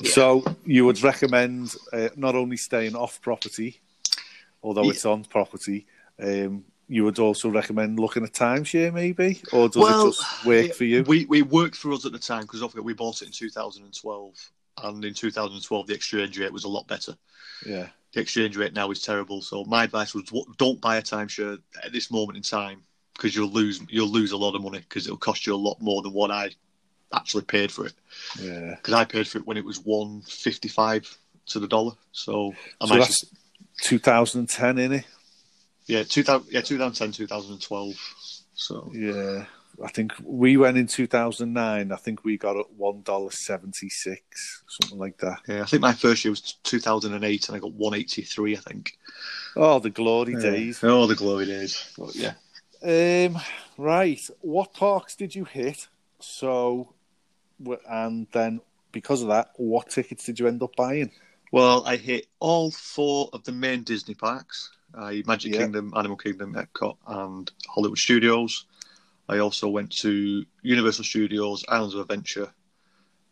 Yeah. 0.00 0.10
So 0.10 0.44
you 0.64 0.84
would 0.86 1.02
recommend 1.02 1.74
uh, 1.92 2.08
not 2.16 2.34
only 2.34 2.56
staying 2.56 2.96
off 2.96 3.20
property, 3.20 3.80
although 4.62 4.84
Yeah. 4.84 4.90
it's 4.90 5.04
on 5.04 5.24
property, 5.24 5.86
um, 6.20 6.64
you 6.88 7.04
would 7.04 7.18
also 7.18 7.48
recommend 7.48 7.98
looking 7.98 8.24
at 8.24 8.32
timeshare, 8.32 8.92
maybe, 8.92 9.40
or 9.52 9.68
does 9.68 9.82
Well, 9.82 10.06
it 10.08 10.10
just 10.10 10.46
work 10.46 10.72
for 10.74 10.84
you? 10.84 11.02
We 11.04 11.24
we 11.26 11.42
worked 11.42 11.76
for 11.76 11.92
us 11.92 12.04
at 12.04 12.12
the 12.12 12.18
time 12.18 12.42
because 12.42 12.74
we 12.74 12.92
bought 12.92 13.22
it 13.22 13.26
in 13.26 13.32
2012, 13.32 14.50
and 14.84 15.04
in 15.04 15.14
2012 15.14 15.86
the 15.86 15.94
exchange 15.94 16.38
rate 16.38 16.52
was 16.52 16.64
a 16.64 16.68
lot 16.68 16.86
better. 16.86 17.16
yeah, 17.66 17.88
the 18.12 18.20
exchange 18.20 18.56
rate 18.56 18.74
now 18.74 18.90
is 18.90 19.02
terrible. 19.02 19.40
So 19.42 19.64
my 19.64 19.84
advice 19.84 20.14
was 20.14 20.24
don't 20.58 20.80
buy 20.80 20.96
a 20.96 21.02
timeshare 21.02 21.58
at 21.82 21.92
this 21.92 22.10
moment 22.10 22.36
in 22.36 22.42
time 22.42 22.82
because 23.14 23.34
you'll 23.34 23.48
lose 23.50 23.80
you'll 23.88 24.08
lose 24.08 24.32
a 24.32 24.36
lot 24.36 24.54
of 24.54 24.62
money 24.62 24.80
because 24.80 25.06
it'll 25.06 25.16
cost 25.16 25.46
you 25.46 25.54
a 25.54 25.56
lot 25.56 25.80
more 25.80 26.02
than 26.02 26.12
what 26.12 26.30
I 26.30 26.50
actually 27.14 27.44
paid 27.44 27.70
for 27.70 27.86
it. 27.86 27.94
yeah. 28.40 28.74
Because 28.76 28.94
I 28.94 29.04
paid 29.04 29.26
for 29.28 29.38
it 29.38 29.46
when 29.46 29.56
it 29.56 29.64
was 29.64 29.78
one 29.80 30.20
fifty 30.22 30.68
five 30.68 31.16
to 31.46 31.60
the 31.60 31.68
dollar. 31.68 31.92
So 32.12 32.54
I 32.80 32.86
So 32.86 32.94
that's 32.98 33.24
2010, 33.82 34.76
innit? 34.76 35.04
Yeah, 35.86 36.02
2000, 36.02 36.48
yeah, 36.50 36.60
2010, 36.60 37.12
2012. 37.12 37.94
So 38.54 38.90
Yeah, 38.94 39.44
I 39.84 39.88
think 39.90 40.12
we 40.22 40.56
went 40.56 40.78
in 40.78 40.86
2009. 40.86 41.92
I 41.92 41.96
think 41.96 42.24
we 42.24 42.38
got 42.38 42.56
it 42.56 42.66
one 42.76 43.02
dollar 43.02 43.30
seventy 43.32 43.88
six, 43.88 44.62
something 44.68 44.98
like 44.98 45.18
that. 45.18 45.40
yeah, 45.48 45.62
I 45.62 45.64
think 45.64 45.82
my 45.82 45.92
first 45.92 46.24
year 46.24 46.30
was 46.30 46.40
2008, 46.62 47.48
and 47.48 47.56
I 47.56 47.58
got 47.58 47.72
183. 47.72 48.56
I 48.56 48.60
think. 48.60 48.96
Oh, 49.56 49.78
the 49.80 49.90
glory 49.90 50.36
days. 50.36 50.82
Oh, 50.82 51.06
the 51.06 51.16
glory 51.16 51.46
days. 51.46 51.92
But 51.98 52.14
yeah. 52.14 52.34
Um, 52.82 53.40
right. 53.78 54.20
What 54.40 54.72
parks 54.74 55.16
did 55.16 55.34
you 55.34 55.44
hit? 55.44 55.88
So, 56.20 56.94
and 57.88 58.26
then 58.32 58.60
because 58.92 59.22
of 59.22 59.28
that, 59.28 59.50
what 59.56 59.90
tickets 59.90 60.24
did 60.24 60.38
you 60.38 60.46
end 60.46 60.62
up 60.62 60.76
buying? 60.76 61.10
Well, 61.52 61.84
I 61.86 61.96
hit 61.96 62.26
all 62.40 62.70
four 62.70 63.28
of 63.32 63.44
the 63.44 63.52
main 63.52 63.82
Disney 63.82 64.14
parks: 64.14 64.70
uh, 64.96 65.12
Magic 65.26 65.52
Yeah. 65.52 65.60
Kingdom, 65.60 65.92
Animal 65.96 66.16
Kingdom, 66.16 66.54
Epcot, 66.54 66.96
and 67.06 67.50
Hollywood 67.68 67.98
Studios. 67.98 68.66
I 69.28 69.38
also 69.38 69.68
went 69.68 69.90
to 69.98 70.44
Universal 70.62 71.04
Studios, 71.04 71.64
Islands 71.68 71.94
of 71.94 72.00
Adventure, 72.02 72.52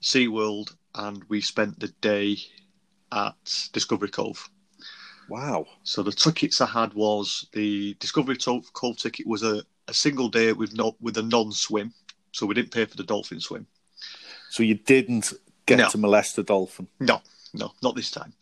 SeaWorld, 0.00 0.74
and 0.94 1.22
we 1.28 1.40
spent 1.40 1.78
the 1.78 1.88
day 2.00 2.38
at 3.12 3.68
Discovery 3.72 4.08
Cove. 4.08 4.48
Wow. 5.28 5.66
So 5.84 6.02
the 6.02 6.12
tickets 6.12 6.60
I 6.60 6.66
had 6.66 6.94
was 6.94 7.46
the 7.52 7.94
Discovery 7.94 8.36
Cove 8.36 8.96
ticket 8.96 9.26
was 9.26 9.42
a, 9.42 9.62
a 9.88 9.94
single 9.94 10.28
day 10.28 10.52
with 10.52 10.74
no 10.74 10.96
with 11.00 11.16
a 11.18 11.22
non 11.22 11.52
swim, 11.52 11.92
so 12.32 12.46
we 12.46 12.54
didn't 12.54 12.72
pay 12.72 12.84
for 12.84 12.96
the 12.96 13.04
dolphin 13.04 13.40
swim. 13.40 13.66
So 14.50 14.62
you 14.62 14.74
didn't 14.74 15.32
get 15.66 15.78
No. 15.78 15.88
to 15.90 15.98
molest 15.98 16.38
a 16.38 16.42
dolphin. 16.42 16.88
No, 17.00 17.22
no, 17.54 17.72
not 17.82 17.94
this 17.94 18.10
time. 18.10 18.32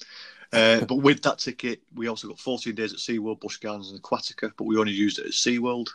Uh, 0.52 0.84
but 0.84 0.96
with 0.96 1.22
that 1.22 1.38
ticket, 1.38 1.80
we 1.94 2.08
also 2.08 2.28
got 2.28 2.38
14 2.38 2.74
days 2.74 2.92
at 2.92 2.98
SeaWorld, 2.98 3.40
Busch 3.40 3.58
Gardens, 3.58 3.90
and 3.90 4.02
Aquatica, 4.02 4.50
but 4.56 4.64
we 4.64 4.78
only 4.78 4.92
used 4.92 5.18
it 5.18 5.26
at 5.26 5.32
SeaWorld. 5.32 5.88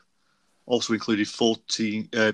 Also 0.66 0.94
included 0.94 1.28
14 1.28 2.10
uh, 2.16 2.32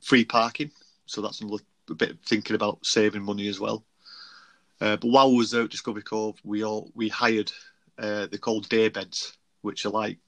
free 0.00 0.24
parking, 0.24 0.70
so 1.06 1.20
that's 1.20 1.40
another 1.40 1.62
bit 1.96 2.16
thinking 2.24 2.56
about 2.56 2.84
saving 2.86 3.22
money 3.22 3.48
as 3.48 3.60
well. 3.60 3.84
Uh, 4.80 4.96
but 4.96 5.08
while 5.08 5.30
we 5.30 5.38
was 5.38 5.50
there 5.50 5.64
at 5.64 5.70
Discovery 5.70 6.02
Cove, 6.02 6.38
we 6.44 6.64
all 6.64 6.90
we 6.94 7.08
hired 7.08 7.52
uh, 7.98 8.26
they're 8.26 8.38
called 8.38 8.68
day 8.68 8.88
beds, 8.88 9.36
which 9.62 9.86
are 9.86 9.90
like 9.90 10.18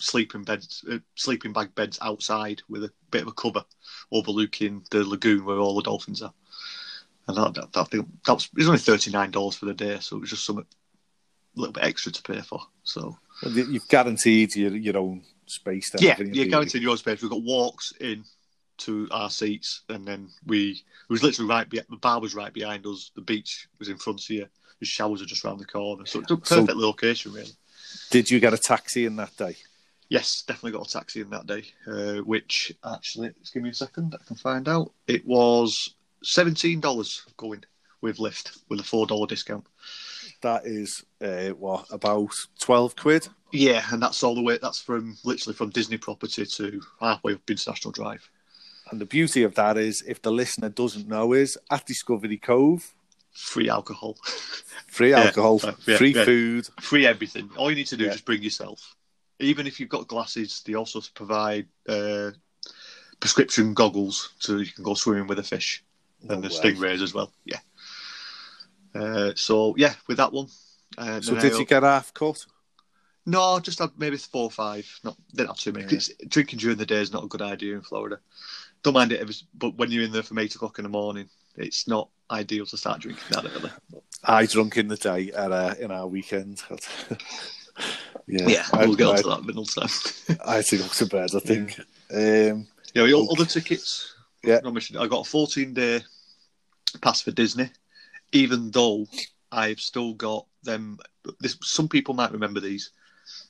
sleeping 0.00 0.42
beds, 0.44 0.84
uh, 0.90 0.98
sleeping 1.14 1.52
bag 1.52 1.74
beds 1.74 1.98
outside 2.02 2.62
with 2.68 2.84
a 2.84 2.92
bit 3.10 3.22
of 3.22 3.28
a 3.28 3.32
cover 3.32 3.64
overlooking 4.12 4.84
the 4.90 5.04
lagoon 5.04 5.44
where 5.44 5.58
all 5.58 5.76
the 5.76 5.82
dolphins 5.82 6.22
are. 6.22 6.32
And 7.26 7.36
that, 7.36 7.54
that, 7.54 7.72
that, 7.72 7.88
thing- 7.90 8.12
that 8.26 8.34
was 8.34 8.44
it 8.46 8.58
was 8.58 8.66
only 8.68 8.78
thirty 8.78 9.10
nine 9.10 9.30
dollars 9.30 9.56
for 9.56 9.66
the 9.66 9.74
day, 9.74 9.98
so 10.00 10.16
it 10.16 10.20
was 10.20 10.30
just 10.30 10.44
something 10.44 10.66
a 11.56 11.60
little 11.60 11.72
bit 11.72 11.84
extra 11.84 12.12
to 12.12 12.22
pay 12.22 12.40
for. 12.40 12.60
So 12.82 13.16
you- 13.42 13.70
You've 13.70 13.88
guaranteed 13.88 14.54
your, 14.56 14.74
your 14.76 14.98
own 14.98 15.22
space. 15.46 15.90
Then, 15.90 16.02
yeah, 16.02 16.16
you're 16.18 16.46
guaranteed 16.46 16.82
your 16.82 16.90
own 16.92 16.96
space. 16.98 17.22
We've 17.22 17.30
got 17.30 17.42
walks 17.42 17.92
in 18.00 18.24
to 18.78 19.08
our 19.10 19.30
seats, 19.30 19.82
and 19.88 20.06
then 20.06 20.28
we 20.46 20.70
it 20.72 20.82
was 21.12 21.22
literally 21.22 21.48
right. 21.48 21.68
Be, 21.68 21.80
the 21.88 21.96
bar 21.96 22.20
was 22.20 22.34
right 22.34 22.52
behind 22.52 22.86
us. 22.86 23.10
The 23.14 23.22
beach 23.22 23.68
was 23.78 23.88
in 23.88 23.96
front 23.98 24.22
of 24.22 24.28
you. 24.30 24.46
The 24.80 24.86
showers 24.86 25.22
are 25.22 25.26
just 25.26 25.44
around 25.44 25.58
the 25.58 25.64
corner. 25.64 26.04
So 26.06 26.20
it's 26.20 26.30
a 26.30 26.34
So- 26.44 26.60
perfect 26.60 26.76
location, 26.76 27.32
really. 27.32 27.52
Did 28.10 28.28
you 28.30 28.40
get 28.40 28.52
a 28.52 28.58
taxi 28.58 29.06
in 29.06 29.16
that 29.16 29.36
day? 29.36 29.56
Yes, 30.08 30.42
definitely 30.46 30.72
got 30.72 30.88
a 30.88 30.90
taxi 30.90 31.20
in 31.20 31.30
that 31.30 31.46
day. 31.46 31.62
Uh, 31.86 32.16
which 32.22 32.72
actually, 32.84 33.30
just 33.40 33.54
give 33.54 33.62
me 33.62 33.70
a 33.70 33.74
second, 33.74 34.14
I 34.20 34.24
can 34.26 34.36
find 34.36 34.68
out. 34.68 34.92
It 35.06 35.24
was 35.24 35.94
seventeen 36.24 36.80
dollars 36.80 37.24
going 37.36 37.64
with 38.00 38.18
Lyft 38.18 38.58
with 38.68 38.80
a 38.80 38.84
four 38.84 39.06
dollar 39.06 39.26
discount. 39.26 39.66
That 40.42 40.66
is 40.66 41.04
uh, 41.22 41.50
what 41.50 41.86
about 41.90 42.34
twelve 42.58 42.96
quid. 42.96 43.28
Yeah, 43.52 43.84
and 43.92 44.02
that's 44.02 44.22
all 44.22 44.34
the 44.34 44.42
way. 44.42 44.58
That's 44.60 44.80
from 44.80 45.16
literally 45.24 45.54
from 45.54 45.70
Disney 45.70 45.96
property 45.96 46.44
to 46.44 46.82
halfway 47.00 47.34
up 47.34 47.48
International 47.48 47.92
Drive. 47.92 48.28
And 48.90 49.00
the 49.00 49.06
beauty 49.06 49.44
of 49.44 49.54
that 49.54 49.78
is, 49.78 50.02
if 50.06 50.20
the 50.20 50.32
listener 50.32 50.68
doesn't 50.68 51.08
know, 51.08 51.32
is 51.32 51.56
at 51.70 51.86
Discovery 51.86 52.36
Cove, 52.36 52.94
Free 53.32 53.68
alcohol, 53.68 54.16
free 54.86 55.10
Yeah, 55.10 55.22
alcohol, 55.24 55.60
uh, 55.64 55.72
yeah, 55.86 55.96
free 55.96 56.14
yeah. 56.14 56.24
food. 56.24 56.68
free 56.80 57.06
everything. 57.06 57.48
All 57.56 57.70
you 57.70 57.76
need 57.76 57.86
to 57.88 57.96
do 57.96 58.04
Yeah. 58.04 58.10
is 58.10 58.16
just 58.16 58.24
bring 58.26 58.42
yourself. 58.42 58.94
Even 59.40 59.66
if 59.66 59.80
you've 59.80 59.88
got 59.88 60.06
glasses, 60.06 60.62
they 60.64 60.74
also 60.74 61.00
provide 61.14 61.66
uh, 61.88 62.30
prescription 63.20 63.74
goggles 63.74 64.34
so 64.38 64.58
you 64.58 64.70
can 64.70 64.84
go 64.84 64.94
swimming 64.94 65.26
with 65.26 65.38
a 65.38 65.42
fish 65.42 65.82
No 66.24 66.34
and 66.34 66.44
the 66.44 66.48
way. 66.48 66.54
stingrays 66.72 67.02
as 67.02 67.14
well. 67.14 67.32
Yeah. 67.44 67.58
Uh, 68.94 69.32
so 69.34 69.74
yeah, 69.76 69.94
with 70.06 70.16
that 70.18 70.32
one. 70.32 70.46
Uh, 70.96 71.20
So 71.20 71.34
did 71.38 71.52
you 71.58 71.64
get 71.66 71.82
half 71.82 72.14
cut? 72.14 72.44
No, 73.26 73.58
just 73.58 73.78
had 73.78 73.90
maybe 73.96 74.16
four 74.16 74.44
or 74.44 74.50
five. 74.50 74.86
Not 75.02 75.16
didn't 75.34 75.48
have 75.48 75.56
too 75.58 75.72
many. 75.72 75.86
'cause 75.86 76.10
drinking 76.28 76.58
during 76.58 76.76
the 76.76 76.86
day 76.86 77.00
is 77.00 77.12
not 77.12 77.24
a 77.24 77.28
good 77.28 77.42
idea 77.42 77.74
in 77.74 77.82
Florida. 77.82 78.20
Don't 78.82 78.92
mind 78.94 79.12
it, 79.12 79.20
if 79.22 79.30
it's, 79.30 79.44
but 79.54 79.76
when 79.76 79.90
you're 79.90 80.04
in 80.04 80.12
there 80.12 80.22
from 80.22 80.38
eight 80.38 80.54
o'clock 80.54 80.78
in 80.78 80.82
the 80.82 80.90
morning, 80.90 81.28
it's 81.56 81.88
not 81.88 82.10
ideal 82.30 82.66
to 82.66 82.76
start 82.76 83.00
drinking 83.00 83.24
that 83.30 83.46
early. 83.46 83.70
I 84.22 84.46
drunk 84.46 84.76
in 84.76 84.88
the 84.88 84.96
day 84.96 85.32
at 85.32 85.52
uh, 85.52 85.74
in 85.80 85.90
our 85.90 86.06
weekend. 86.06 86.62
yeah, 88.26 88.48
Yeah, 88.48 88.66
I, 88.72 88.86
we'll 88.86 88.94
get 88.94 89.08
I, 89.08 89.10
onto 89.16 89.30
that 89.30 89.44
middle 89.44 89.64
time. 89.64 89.88
I 90.44 90.56
had 90.56 90.66
to 90.66 90.78
go 90.78 90.86
to 90.86 91.06
bed. 91.06 91.30
I 91.34 91.38
think. 91.40 91.78
Um, 92.12 92.66
Yeah, 92.94 93.06
the 93.06 93.28
other 93.32 93.46
tickets. 93.46 94.14
Yeah. 94.42 94.60
I 94.64 95.06
got 95.06 95.26
a 95.26 95.30
14 95.30 95.72
day 95.72 96.04
pass 96.98 97.20
for 97.20 97.30
Disney, 97.30 97.70
even 98.32 98.70
though 98.70 99.06
I've 99.52 99.80
still 99.80 100.14
got 100.14 100.46
them. 100.62 100.98
This 101.40 101.56
some 101.62 101.88
people 101.88 102.14
might 102.14 102.32
remember 102.32 102.60
these. 102.60 102.90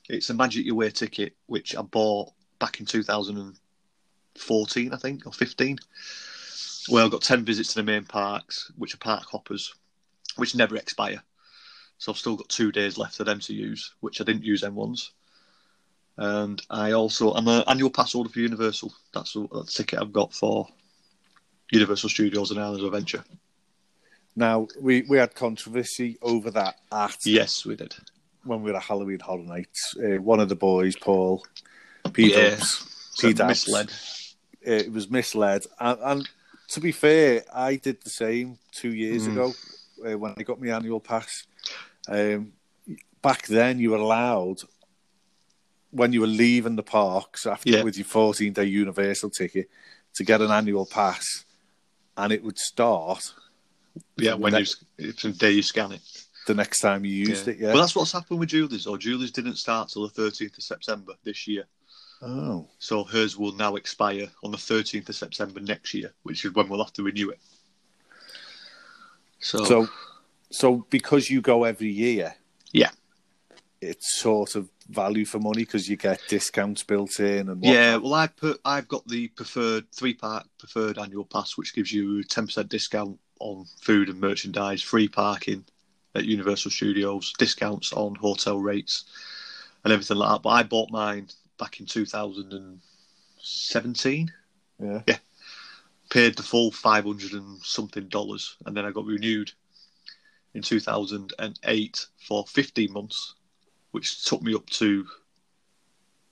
It's 0.07 0.29
a 0.29 0.33
Magic 0.33 0.65
Your 0.65 0.75
Way 0.75 0.91
ticket, 0.91 1.35
which 1.47 1.75
I 1.75 1.81
bought 1.81 2.31
back 2.59 2.79
in 2.79 2.85
2014, 2.85 4.93
I 4.93 4.97
think, 4.97 5.25
or 5.25 5.33
15. 5.33 5.77
Where 6.87 7.03
I've 7.03 7.11
got 7.11 7.23
10 7.23 7.43
visits 7.43 7.69
to 7.69 7.79
the 7.79 7.83
main 7.83 8.03
parks, 8.03 8.71
which 8.77 8.93
are 8.93 8.99
park 8.99 9.25
hoppers, 9.31 9.73
which 10.35 10.55
never 10.55 10.75
expire. 10.75 11.21
So 11.97 12.11
I've 12.11 12.17
still 12.17 12.35
got 12.35 12.49
two 12.49 12.71
days 12.71 12.97
left 12.97 13.19
of 13.19 13.25
them 13.25 13.39
to 13.39 13.53
use, 13.53 13.93
which 14.01 14.21
I 14.21 14.23
didn't 14.23 14.43
use 14.43 14.61
them 14.61 14.75
ones. 14.75 15.11
And 16.17 16.61
I 16.69 16.91
also 16.91 17.33
I'm 17.33 17.47
an 17.47 17.63
annual 17.67 17.89
pass 17.89 18.13
holder 18.13 18.29
for 18.29 18.39
Universal. 18.39 18.93
That's 19.13 19.33
the 19.33 19.65
ticket 19.67 19.99
I've 19.99 20.13
got 20.13 20.33
for 20.33 20.67
Universal 21.71 22.09
Studios 22.09 22.51
and 22.51 22.59
Islands 22.59 22.81
of 22.83 22.87
Adventure. 22.93 23.23
now 24.35 24.67
we 24.79 25.03
we 25.03 25.17
had 25.17 25.33
controversy 25.35 26.17
over 26.21 26.51
that 26.51 26.75
at 26.91 27.17
Yes, 27.25 27.65
we 27.65 27.75
did. 27.75 27.95
when 28.43 28.61
we 28.61 28.71
were 28.71 28.77
at 28.77 28.83
Halloween 28.83 29.19
Horror 29.19 29.43
Nights. 29.43 29.95
Uh, 29.97 30.21
one 30.21 30.39
of 30.39 30.49
the 30.49 30.55
boys, 30.55 30.95
Paul, 30.95 31.45
P 32.13 32.29
Yeah. 32.29 32.49
Dubs, 32.51 32.83
So 33.11 33.27
P 33.29 33.33
Dubs, 33.33 33.67
misled. 33.67 33.89
uh, 34.67 34.71
it 34.71 34.91
was 34.91 35.09
misled. 35.09 35.65
And, 35.79 35.99
and 36.03 36.29
to 36.69 36.79
be 36.79 36.91
fair, 36.91 37.43
I 37.53 37.75
did 37.77 38.01
the 38.03 38.09
same 38.09 38.57
two 38.71 38.93
years 38.93 39.23
Mm. 39.27 39.31
ago 39.31 39.53
uh, 40.05 40.17
when 40.17 40.33
I 40.37 40.43
got 40.43 40.61
my 40.61 40.75
annual 40.75 40.99
pass. 40.99 41.45
Um, 42.07 42.53
back 43.21 43.47
then, 43.47 43.79
you 43.79 43.91
were 43.91 43.97
allowed 43.97 44.57
when 45.91 46.11
you 46.13 46.21
were 46.21 46.27
leaving 46.27 46.75
the 46.75 46.83
parks 46.83 47.45
after 47.45 47.69
Yeah. 47.71 47.83
with 47.83 47.97
your 47.97 48.05
14 48.05 48.51
day 48.53 48.65
Universal 48.65 49.29
ticket 49.29 49.69
to 50.15 50.23
get 50.23 50.41
an 50.41 50.51
annual 50.51 50.85
pass, 50.85 51.45
and 52.17 52.31
it 52.33 52.43
would 52.43 52.57
start 52.57 53.33
Yeah, 54.17 54.33
when 54.35 54.53
you 54.53 54.65
it's 54.97 55.21
the 55.23 55.31
day 55.31 55.51
you 55.51 55.61
scan 55.61 55.91
it. 55.91 56.01
the 56.47 56.53
next 56.53 56.79
time 56.79 57.03
you 57.05 57.11
used 57.11 57.47
it. 57.47 57.57
Yeah. 57.59 57.69
Well, 57.73 57.81
that's 57.81 57.95
what's 57.95 58.11
happened 58.11 58.39
with 58.39 58.49
Julie's. 58.49 58.85
Or 58.87 58.97
Julie's 58.97 59.31
didn't 59.31 59.55
start 59.57 59.89
till 59.89 60.07
the 60.07 60.21
13th 60.21 60.57
of 60.57 60.63
September 60.63 61.13
this 61.23 61.47
year. 61.47 61.65
oh. 62.21 62.67
So 62.79 63.03
hers 63.03 63.37
will 63.37 63.53
now 63.53 63.75
expire 63.75 64.27
on 64.43 64.51
the 64.51 64.57
13th 64.57 65.09
of 65.09 65.15
September 65.15 65.59
next 65.59 65.93
year, 65.93 66.13
which 66.23 66.45
is 66.45 66.53
when 66.53 66.69
we'll 66.69 66.83
have 66.83 66.93
to 66.93 67.03
renew 67.03 67.29
it. 67.29 67.39
So, 69.39 69.63
So, 69.65 69.87
so 70.51 70.85
because 70.89 71.29
you 71.29 71.41
go 71.41 71.63
every 71.63 71.91
year, 71.91 72.35
Yeah. 72.71 72.91
it's 73.81 74.19
sort 74.19 74.55
of 74.55 74.69
value 74.87 75.25
for 75.25 75.39
money 75.39 75.63
because 75.63 75.89
you 75.89 75.97
get 75.97 76.21
discounts 76.27 76.83
built 76.83 77.19
in 77.19 77.49
and 77.49 77.59
what. 77.61 77.73
yeah, 77.73 77.95
well, 77.97 78.13
I 78.13 78.27
put 78.27 78.61
I've 78.63 78.87
got 78.87 79.07
the 79.07 79.29
preferred 79.29 79.91
three 79.91 80.13
park 80.13 80.45
preferred 80.57 80.99
annual 80.99 81.25
pass, 81.25 81.57
which 81.57 81.73
gives 81.73 81.91
you 81.91 82.23
ten 82.23 82.45
percent 82.45 82.69
discount 82.69 83.19
on 83.39 83.65
food 83.81 84.09
and 84.09 84.19
merchandise, 84.19 84.81
free 84.81 85.07
parking 85.07 85.65
at 86.13 86.25
Universal 86.25 86.71
Studios, 86.71 87.33
discounts 87.37 87.93
on 87.93 88.15
hotel 88.15 88.59
rates, 88.59 89.05
and 89.83 89.91
everything 89.91 90.17
like 90.17 90.31
that. 90.31 90.43
But 90.43 90.49
I 90.49 90.63
bought 90.63 90.91
mine 90.91 91.29
back 91.57 91.79
in 91.79 91.85
2017. 91.85 94.33
Yeah. 94.77 95.01
yeah. 95.07 95.17
paid 96.09 96.35
the 96.35 96.43
full 96.43 96.69
500 96.71 97.31
and 97.31 97.61
something 97.61 98.09
dollars 98.09 98.57
and 98.65 98.75
then 98.75 98.83
I 98.85 98.91
got 98.91 99.05
renewed 99.05 99.53
in 100.53 100.61
2008 100.61 102.05
for 102.27 102.45
15 102.45 102.91
months 102.91 103.35
which 103.95 104.23
took 104.25 104.41
me 104.41 104.53
up 104.53 104.69
to 104.69 105.07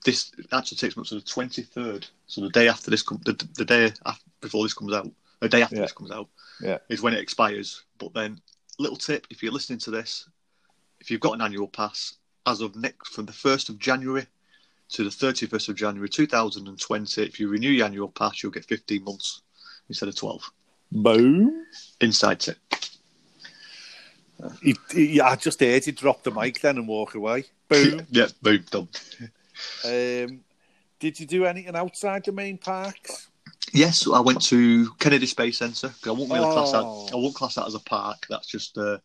this 0.04 0.30
actually 0.52 0.76
takes 0.76 0.96
me 0.96 1.00
up 1.00 1.06
to 1.06 1.14
the 1.16 1.20
23rd 1.22 2.06
so 2.26 2.40
the 2.42 2.50
day 2.50 2.68
after 2.68 2.90
this 2.90 3.02
com- 3.02 3.20
the, 3.24 3.32
the 3.56 3.64
day 3.64 3.90
after, 4.04 4.24
before 4.40 4.62
this 4.62 4.74
comes 4.74 4.92
out 4.92 5.08
the 5.40 5.48
day 5.48 5.62
after 5.62 5.76
Yeah. 5.76 5.82
this 5.82 5.92
comes 5.92 6.10
out 6.10 6.28
Yeah. 6.60 6.78
is 6.88 7.00
when 7.02 7.14
it 7.14 7.20
expires 7.20 7.82
but 7.98 8.12
then 8.14 8.40
little 8.78 8.96
tip 8.96 9.26
if 9.30 9.42
you're 9.42 9.52
listening 9.52 9.78
to 9.80 9.90
this 9.90 10.28
if 11.00 11.10
you've 11.10 11.20
got 11.20 11.32
an 11.34 11.40
annual 11.42 11.68
pass 11.68 12.14
as 12.46 12.60
of 12.60 12.76
next 12.76 13.08
from 13.14 13.24
the 13.24 13.32
1st 13.32 13.70
of 13.70 13.78
January 13.78 14.26
to 14.90 15.02
the 15.02 15.10
31st 15.10 15.70
of 15.70 15.76
January 15.76 16.08
2020. 16.10 17.22
If 17.22 17.40
you 17.40 17.48
renew 17.48 17.70
your 17.70 17.86
annual 17.86 18.08
pass, 18.08 18.42
you'll 18.42 18.52
get 18.52 18.66
15 18.66 19.02
months 19.02 19.40
instead 19.88 20.10
of 20.10 20.14
12. 20.16 20.50
Boom. 20.92 21.64
Inside 22.02 22.40
tip. 22.40 22.58
He, 24.62 24.76
he, 24.92 25.20
I 25.20 25.36
just 25.36 25.60
heard 25.60 25.86
you 25.86 25.92
drop 25.92 26.22
the 26.22 26.30
mic 26.30 26.60
then 26.60 26.76
and 26.78 26.88
walk 26.88 27.14
away. 27.14 27.44
Boom. 27.68 28.06
yeah, 28.10 28.28
boom, 28.42 28.64
done. 28.70 28.88
um, 29.84 30.40
did 30.98 31.18
you 31.20 31.26
do 31.26 31.44
anything 31.44 31.74
outside 31.76 32.24
the 32.24 32.32
main 32.32 32.58
parks? 32.58 33.28
Yes, 33.72 34.06
I 34.08 34.20
went 34.20 34.42
to 34.46 34.90
Kennedy 34.98 35.26
Space 35.26 35.58
Centre. 35.58 35.92
I 36.06 36.10
won't 36.10 36.30
really 36.30 36.52
class 36.52 36.72
that. 36.72 36.82
Oh. 36.84 37.08
I 37.12 37.16
won't 37.16 37.34
class 37.34 37.54
that 37.56 37.66
as 37.66 37.74
a 37.74 37.80
park. 37.80 38.26
That's 38.28 38.46
just 38.46 38.78
uh, 38.78 38.98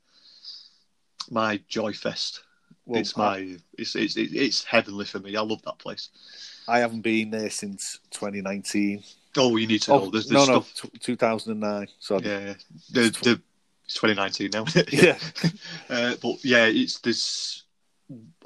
my 1.30 1.60
joy 1.68 1.94
fest. 1.94 2.44
Well, 2.86 3.00
it's 3.00 3.16
my. 3.16 3.58
It's, 3.78 3.96
it's 3.96 4.16
it's 4.18 4.64
heavenly 4.64 5.06
for 5.06 5.20
me. 5.20 5.36
I 5.36 5.42
love 5.42 5.62
that 5.64 5.80
place. 5.80 6.10
I 6.68 6.80
haven't 6.80 7.02
been 7.02 7.32
there 7.32 7.50
since 7.50 8.00
2019. 8.12 9.04
Oh, 9.38 9.56
you 9.58 9.68
need 9.68 9.82
to 9.84 9.94
Oh, 9.94 10.00
know. 10.06 10.12
There's, 10.12 10.30
no, 10.30 10.40
there's 10.40 10.50
no, 10.50 10.62
stuff. 10.62 10.92
t- 10.92 11.00
2009. 11.00 11.88
Sorry. 12.00 12.24
Yeah, 12.24 12.54
the, 12.92 13.02
the, 13.24 13.42
it's 13.90 13.96
2019 13.96 14.52
now. 14.54 14.66
Yeah. 14.92 15.18
uh, 15.90 16.16
but 16.22 16.46
yeah, 16.46 16.66
it's 16.66 17.00
this. 17.00 17.64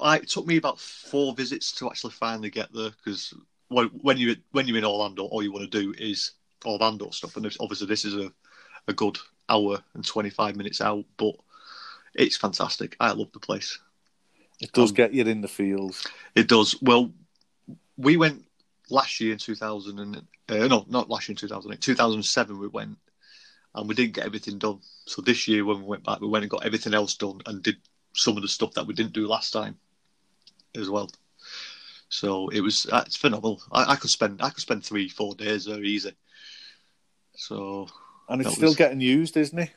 I, 0.00 0.16
it 0.16 0.28
took 0.28 0.46
me 0.46 0.56
about 0.56 0.80
four 0.80 1.34
visits 1.34 1.72
to 1.72 1.86
actually 1.88 2.12
finally 2.12 2.48
get 2.48 2.72
there 2.72 2.90
because 2.90 3.34
when, 3.68 3.88
when 3.88 4.16
you 4.16 4.36
when 4.52 4.66
you're 4.66 4.78
in 4.78 4.84
Orlando, 4.86 5.26
all 5.26 5.42
you 5.42 5.52
want 5.52 5.70
to 5.70 5.82
do 5.82 5.94
is 5.98 6.32
Orlando 6.64 7.10
stuff, 7.10 7.36
and 7.36 7.46
obviously 7.60 7.86
this 7.86 8.06
is 8.06 8.14
a, 8.14 8.32
a 8.88 8.94
good 8.94 9.18
hour 9.50 9.82
and 9.92 10.04
25 10.04 10.56
minutes 10.56 10.80
out, 10.80 11.04
but 11.18 11.34
it's 12.14 12.38
fantastic. 12.38 12.96
I 12.98 13.12
love 13.12 13.30
the 13.32 13.40
place. 13.40 13.78
It 14.60 14.72
does 14.72 14.90
Um, 14.90 14.94
get 14.94 15.12
you 15.12 15.24
in 15.26 15.42
the 15.42 15.48
fields. 15.48 16.06
It 16.34 16.48
does. 16.48 16.80
Well, 16.80 17.12
we 17.98 18.16
went 18.16 18.46
last 18.88 19.20
year 19.20 19.32
in 19.32 19.38
2000 19.38 19.98
and 19.98 20.16
uh, 20.48 20.68
no, 20.68 20.86
not 20.88 21.10
last 21.10 21.28
year 21.28 21.34
in 21.34 21.36
2008. 21.36 21.80
2007 21.82 22.58
we 22.58 22.68
went 22.68 22.96
and 23.74 23.88
we 23.88 23.94
didn't 23.94 24.14
get 24.14 24.26
everything 24.26 24.58
done. 24.58 24.80
So 25.06 25.22
this 25.22 25.48
year 25.48 25.64
when 25.64 25.78
we 25.80 25.84
went 25.86 26.04
back, 26.04 26.20
we 26.20 26.28
went 26.28 26.44
and 26.44 26.50
got 26.50 26.64
everything 26.64 26.94
else 26.94 27.14
done 27.14 27.40
and 27.46 27.62
did 27.62 27.76
some 28.14 28.36
of 28.36 28.42
the 28.42 28.48
stuff 28.48 28.72
that 28.74 28.86
we 28.86 28.94
didn't 28.94 29.12
do 29.12 29.26
last 29.26 29.52
time 29.52 29.76
as 30.76 30.88
well. 30.88 31.10
So 32.08 32.48
it 32.48 32.60
was 32.60 32.86
uh, 32.86 33.02
it's 33.06 33.16
phenomenal. 33.16 33.60
I, 33.72 33.92
I 33.92 33.96
could 33.96 34.10
spend 34.10 34.40
I 34.42 34.50
could 34.50 34.60
spend 34.60 34.84
three 34.84 35.08
four 35.08 35.34
days 35.34 35.64
there 35.64 35.82
easy. 35.82 36.12
So 37.36 37.88
And 38.28 38.40
it's 38.40 38.52
still 38.54 38.68
was- 38.68 38.76
getting 38.76 39.00
used, 39.00 39.36
isn't 39.36 39.58
it? 39.58 39.70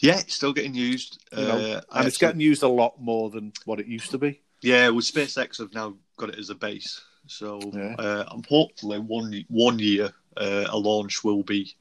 yeah, 0.00 0.18
it's 0.18 0.34
still 0.34 0.52
getting 0.52 0.74
used. 0.74 1.22
You 1.36 1.44
know, 1.44 1.58
uh, 1.58 1.80
and 1.92 2.06
it's 2.08 2.18
getting 2.18 2.40
used 2.40 2.62
a 2.64 2.68
lot 2.68 3.00
more 3.00 3.30
than 3.30 3.52
what 3.64 3.78
it 3.78 3.86
used 3.86 4.10
to 4.10 4.18
be. 4.18 4.40
Yeah, 4.60 4.88
with 4.88 5.04
SpaceX 5.04 5.58
have 5.58 5.72
now 5.72 5.94
got 6.16 6.30
it 6.30 6.38
as 6.38 6.50
a 6.50 6.54
base, 6.54 7.00
so 7.26 7.60
Yeah. 7.72 7.94
uh, 7.98 8.24
hopefully 8.48 8.98
one 8.98 9.44
one 9.48 9.78
year 9.78 10.12
uh, 10.36 10.64
a 10.68 10.76
launch 10.76 11.22
will 11.22 11.42
be 11.44 11.76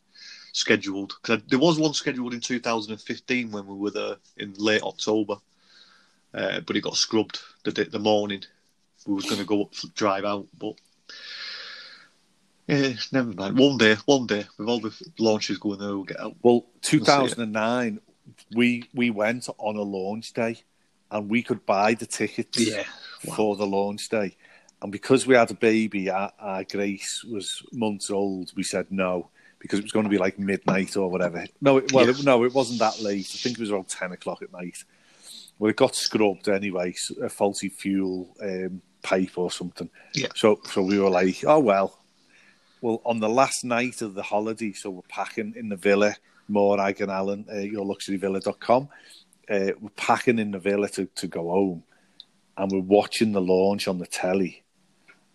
scheduled. 0.53 1.22
Cause 1.24 1.41
there 1.48 1.60
was 1.60 1.77
one 1.77 1.93
scheduled 1.93 2.33
in 2.33 2.39
2015 2.39 3.51
when 3.51 3.67
we 3.67 3.75
were 3.75 3.91
there 3.91 4.15
in 4.38 4.53
late 4.57 4.83
October, 4.83 5.36
uh, 6.33 6.62
but 6.62 6.77
it 6.77 6.81
got 6.81 6.95
scrubbed 6.95 7.39
the 7.65 7.72
day, 7.72 7.83
the 7.83 8.00
morning. 8.00 8.43
We 9.05 9.15
was 9.15 9.25
going 9.25 9.41
to 9.41 9.45
go 9.45 9.63
up 9.63 9.74
drive 9.95 10.24
out, 10.24 10.48
but 10.57 10.75
yeah, 12.67 12.93
never 13.12 13.33
mind. 13.33 13.57
One 13.57 13.77
day, 13.77 13.95
one 14.05 14.25
day, 14.25 14.45
with 14.57 14.69
all 14.69 14.79
the 14.79 14.93
launches 15.19 15.57
going 15.57 15.79
there, 15.79 15.89
we'll 15.89 16.05
get 16.05 16.22
out. 16.22 16.36
Well, 16.41 16.65
2009, 16.81 18.00
we 18.55 18.86
we 18.93 19.10
went 19.10 19.50
on 19.57 19.75
a 19.75 19.81
launch 19.81 20.31
day, 20.31 20.62
and 21.12 21.29
we 21.29 21.43
could 21.43 21.65
buy 21.65 21.95
the 21.95 22.05
tickets 22.05 22.57
Wow. 23.25 23.33
for 23.36 23.55
the 23.57 23.65
launch 23.65 24.07
day. 24.07 24.38
And 24.81 24.91
because 24.91 25.25
we 25.25 25.36
had 25.36 25.50
a 25.51 25.55
baby, 25.55 26.10
our, 26.10 26.31
our 26.39 26.63
Grace 26.65 27.24
was 27.24 27.63
months 27.72 28.10
old. 28.10 28.51
We 28.55 28.63
said 28.63 28.87
no 28.89 29.29
because 29.64 29.80
it 29.80 29.84
was 29.84 29.92
going 29.92 30.04
to 30.04 30.10
be 30.10 30.20
like 30.20 30.38
midnight 30.38 30.96
or 30.96 31.10
whatever. 31.10 31.46
No, 31.62 31.78
it, 31.78 31.92
well, 31.92 32.06
Yeah. 32.06 32.12
it, 32.12 32.24
no, 32.24 32.44
it 32.44 32.54
wasn't 32.54 32.80
that 32.80 33.00
late. 33.02 33.28
I 33.34 33.38
think 33.40 33.58
it 33.58 33.62
was 33.62 33.72
around 33.72 33.88
ten 33.88 34.12
o'clock 34.12 34.44
at 34.44 34.52
night. 34.54 34.78
Well, 35.58 35.72
it 35.72 35.76
got 35.78 35.96
scrubbed 35.96 36.50
anyway, 36.50 36.94
a 37.22 37.30
faulty 37.30 37.70
fuel 37.70 38.36
um, 38.42 38.82
pipe 39.02 39.38
or 39.38 39.50
something. 39.50 39.90
Yeah. 40.14 40.28
So, 40.36 40.60
so 40.66 40.84
we 40.84 41.00
were 41.00 41.10
like, 41.10 41.44
oh 41.48 41.60
well. 41.60 41.98
Well, 42.82 43.02
on 43.06 43.20
the 43.22 43.30
last 43.30 43.64
night 43.64 44.02
of 44.02 44.14
the 44.14 44.22
holiday, 44.24 44.74
so 44.74 44.90
we're 44.90 45.02
packing 45.08 45.54
in 45.56 45.70
the 45.70 45.78
villa, 45.78 46.18
Morag 46.50 47.00
and 47.00 47.10
Allen, 47.10 47.46
uh, 47.50 47.54
yourluxuryvilla.com. 47.54 48.90
Uh, 49.50 49.72
we're 49.80 49.90
packing 49.96 50.38
in 50.38 50.52
the 50.52 50.60
villa 50.60 50.90
to, 50.90 51.06
to 51.16 51.28
go 51.28 51.50
home, 51.50 51.84
and 52.58 52.70
we're 52.72 52.80
watching 52.82 53.32
the 53.32 53.40
launch 53.42 53.88
on 53.88 54.00
the 54.00 54.06
telly. 54.06 54.63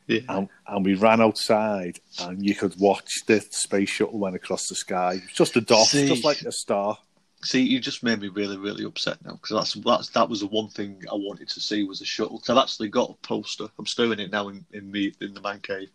Yeah. 0.09 0.21
And, 0.29 0.49
and 0.67 0.85
we 0.85 0.95
ran 0.95 1.21
outside, 1.21 2.01
and 2.21 2.45
you 2.45 2.55
could 2.55 2.75
watch 2.81 3.11
the 3.27 3.41
space 3.51 3.91
shuttle 3.91 4.19
went 4.19 4.35
across 4.35 4.67
the 4.67 4.75
sky. 4.75 5.15
It 5.15 5.23
was 5.23 5.33
just 5.33 5.57
a 5.57 5.61
dot, 5.61 5.87
See. 5.87 6.09
just 6.09 6.25
like 6.25 6.43
a 6.43 6.53
star. 6.53 6.99
See, 7.45 7.63
you 7.63 7.79
just 7.79 8.03
made 8.03 8.21
me 8.21 8.29
really, 8.29 8.57
really 8.57 8.85
upset 8.85 9.25
now 9.25 9.33
because 9.33 9.57
that's 9.57 9.85
that's 9.85 10.09
that 10.11 10.29
was 10.29 10.41
the 10.41 10.49
one 10.49 10.69
thing 10.69 11.05
I 11.11 11.15
wanted 11.15 11.49
to 11.51 11.61
see 11.61 11.85
was 11.85 12.01
a 12.01 12.05
shuttle. 12.05 12.39
Because 12.39 12.51
I've 12.51 12.63
actually 12.63 12.89
got 12.89 13.11
a 13.11 13.27
poster. 13.27 13.69
I'm 13.79 13.87
storing 13.87 14.19
it 14.19 14.33
now 14.33 14.49
in 14.49 14.65
in 14.73 14.91
me 14.91 15.13
in 15.21 15.35
the 15.35 15.41
man 15.41 15.61
cave 15.61 15.91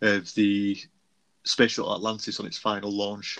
of 0.00 0.32
the 0.34 0.78
space 1.44 1.72
shuttle 1.72 1.94
Atlantis 1.94 2.40
on 2.40 2.46
its 2.46 2.56
final 2.56 2.90
launch. 2.90 3.38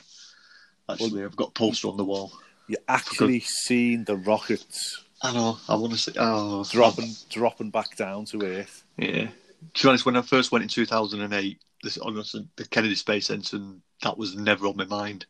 Actually, 0.90 1.24
I've 1.24 1.36
got 1.36 1.48
a 1.48 1.52
poster 1.52 1.88
on 1.88 1.96
the 1.96 2.04
wall. 2.04 2.32
You 2.68 2.76
actually 2.88 3.40
seen 3.40 4.04
the 4.04 4.16
rockets 4.16 5.02
I 5.22 5.32
know. 5.32 5.58
I 5.68 5.76
want 5.76 5.92
to 5.92 5.98
see. 5.98 6.12
Oh, 6.18 6.64
dropping 6.64 7.14
dropping 7.30 7.70
back 7.70 7.96
down 7.96 8.26
to 8.26 8.42
Earth. 8.42 8.84
Yeah. 8.96 9.28
To 9.74 9.82
be 9.82 9.88
honest, 9.88 10.06
when 10.06 10.16
I 10.16 10.22
first 10.22 10.52
went 10.52 10.62
in 10.62 10.68
2008, 10.68 11.60
this 11.82 11.98
honestly, 11.98 12.48
the 12.56 12.66
Kennedy 12.66 12.94
Space 12.94 13.26
Center, 13.26 13.60
that 14.02 14.18
was 14.18 14.34
never 14.34 14.66
on 14.66 14.76
my 14.76 14.84
mind. 14.86 15.26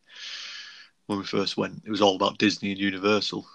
When 1.06 1.18
we 1.18 1.24
first 1.24 1.56
went, 1.56 1.82
it 1.84 1.90
was 1.90 2.02
all 2.02 2.16
about 2.16 2.38
Disney 2.38 2.72
and 2.72 2.80
Universal. 2.80 3.46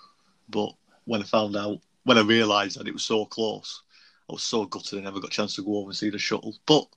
But 0.49 0.73
when 1.05 1.21
I 1.21 1.25
found 1.25 1.55
out, 1.55 1.79
when 2.03 2.17
I 2.17 2.21
realised 2.21 2.79
that 2.79 2.87
it 2.87 2.93
was 2.93 3.03
so 3.03 3.25
close, 3.25 3.83
I 4.29 4.33
was 4.33 4.43
so 4.43 4.65
gutted 4.65 4.99
I 4.99 5.01
never 5.01 5.19
got 5.19 5.33
a 5.33 5.35
chance 5.35 5.55
to 5.55 5.63
go 5.63 5.77
over 5.77 5.89
and 5.89 5.97
see 5.97 6.09
the 6.09 6.17
shuttle. 6.17 6.55
But 6.65 6.87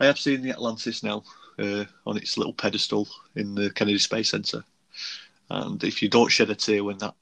I 0.00 0.06
have 0.06 0.18
seen 0.18 0.42
the 0.42 0.50
Atlantis 0.50 1.02
now 1.02 1.22
uh, 1.58 1.84
on 2.06 2.16
its 2.16 2.36
little 2.36 2.52
pedestal 2.52 3.08
in 3.34 3.54
the 3.54 3.70
Kennedy 3.70 3.98
Space 3.98 4.30
Center. 4.30 4.64
And 5.48 5.82
if 5.84 6.02
you 6.02 6.08
don't 6.08 6.32
shed 6.32 6.50
a 6.50 6.54
tear 6.54 6.82
when 6.82 6.98
that 6.98 7.14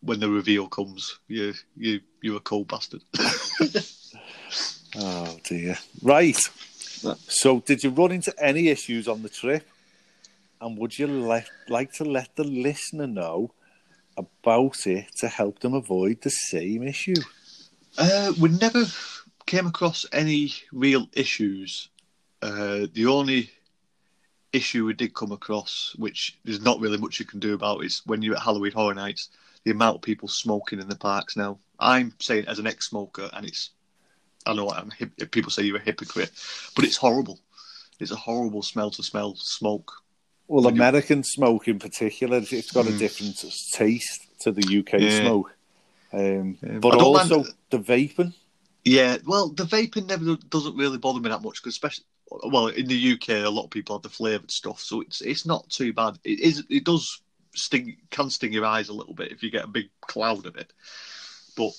when 0.00 0.20
the 0.20 0.30
reveal 0.30 0.68
comes, 0.68 1.18
you 1.28 1.52
you 1.76 2.00
you're 2.22 2.36
a 2.36 2.40
cold 2.40 2.68
bastard. 2.68 3.02
Oh 4.98 5.38
dear. 5.44 5.76
Right. 6.02 6.38
So, 7.28 7.60
did 7.60 7.84
you 7.84 7.90
run 7.90 8.12
into 8.12 8.34
any 8.42 8.68
issues 8.68 9.06
on 9.08 9.22
the 9.22 9.28
trip? 9.28 9.66
And 10.60 10.78
would 10.78 10.98
you 10.98 11.06
like 11.06 11.92
to 11.94 12.04
let 12.04 12.34
the 12.36 12.44
listener 12.44 13.06
know 13.06 13.52
about 14.16 14.86
it 14.86 15.06
to 15.18 15.28
help 15.28 15.58
them 15.60 15.74
avoid 15.74 16.22
the 16.22 16.30
same 16.30 16.82
issue? 16.82 17.20
Uh, 17.98 18.32
we 18.40 18.48
never 18.48 18.84
came 19.44 19.66
across 19.66 20.06
any 20.12 20.54
real 20.72 21.08
issues. 21.12 21.88
Uh, 22.40 22.86
the 22.92 23.06
only 23.06 23.50
issue 24.52 24.86
we 24.86 24.94
did 24.94 25.14
come 25.14 25.32
across, 25.32 25.94
which 25.96 26.38
there's 26.44 26.62
not 26.62 26.80
really 26.80 26.98
much 26.98 27.20
you 27.20 27.26
can 27.26 27.40
do 27.40 27.54
about, 27.54 27.84
is 27.84 28.02
when 28.06 28.22
you're 28.22 28.36
at 28.36 28.42
Halloween 28.42 28.72
Horror 28.72 28.94
Nights, 28.94 29.28
the 29.64 29.70
amount 29.70 29.96
of 29.96 30.02
people 30.02 30.28
smoking 30.28 30.80
in 30.80 30.88
the 30.88 30.96
parks 30.96 31.36
now. 31.36 31.58
I'm 31.78 32.14
saying 32.18 32.46
as 32.48 32.58
an 32.58 32.66
ex-smoker, 32.66 33.28
and 33.34 33.44
it's, 33.44 33.70
I 34.46 34.54
know 34.54 34.70
I'm, 34.70 34.90
hip- 34.90 35.30
people 35.30 35.50
say 35.50 35.64
you're 35.64 35.76
a 35.76 35.80
hypocrite, 35.80 36.30
but 36.74 36.84
it's 36.84 36.96
horrible. 36.96 37.40
It's 37.98 38.12
a 38.12 38.16
horrible 38.16 38.62
smell 38.62 38.90
to 38.92 39.02
smell 39.02 39.34
smoke. 39.36 39.92
Well, 40.48 40.68
American 40.68 41.24
smoke 41.24 41.66
in 41.66 41.78
particular, 41.78 42.38
it's 42.38 42.70
got 42.70 42.86
a 42.86 42.90
Mm. 42.90 42.98
different 42.98 43.44
taste 43.72 44.22
to 44.40 44.52
the 44.52 44.62
UK 44.78 44.98
Yeah. 45.00 45.20
smoke. 45.20 45.52
Um, 46.12 46.58
Yeah, 46.62 46.78
but 46.78 46.94
also 46.94 47.38
mind- 47.42 47.54
the 47.70 47.78
vaping. 47.80 48.32
Yeah, 48.84 49.18
well, 49.26 49.48
the 49.48 49.64
vaping 49.64 50.06
never 50.06 50.36
doesn't 50.48 50.76
really 50.76 50.98
bother 50.98 51.20
me 51.20 51.28
that 51.30 51.42
much 51.42 51.56
because, 51.60 51.74
especially, 51.74 52.04
well, 52.30 52.68
in 52.68 52.86
the 52.86 52.94
UK, 52.96 53.42
a 53.42 53.50
lot 53.50 53.64
of 53.64 53.70
people 53.70 53.96
have 53.96 54.02
the 54.02 54.08
flavoured 54.08 54.52
stuff, 54.52 54.80
so 54.80 55.00
it's 55.00 55.20
it's 55.20 55.44
not 55.44 55.68
too 55.68 55.92
bad. 55.92 56.18
It 56.22 56.38
is 56.38 56.62
it 56.70 56.84
does 56.84 57.20
sting 57.56 57.96
can 58.10 58.30
sting 58.30 58.52
your 58.52 58.64
eyes 58.66 58.88
a 58.88 58.92
little 58.92 59.14
bit 59.14 59.32
if 59.32 59.42
you 59.42 59.50
get 59.50 59.64
a 59.64 59.68
big 59.68 59.88
cloud 60.02 60.46
of 60.46 60.54
it, 60.56 60.72
but 61.56 61.72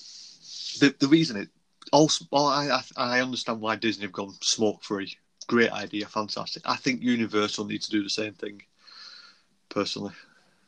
the 0.80 0.94
the 1.00 1.08
reason 1.08 1.38
it 1.38 1.50
also 1.92 2.26
well, 2.32 2.48
I 2.48 2.82
I, 2.96 3.22
understand 3.22 3.62
why 3.62 3.76
Disney 3.76 4.04
have 4.04 4.12
gone 4.12 4.34
smoke 4.42 4.84
free. 4.84 5.18
Great 5.48 5.72
idea, 5.72 6.06
fantastic. 6.06 6.64
I 6.66 6.76
think 6.76 7.02
Universal 7.02 7.66
need 7.66 7.82
to 7.84 7.92
do 7.92 8.04
the 8.04 8.10
same 8.10 8.34
thing. 8.34 8.62
Personally, 9.70 10.14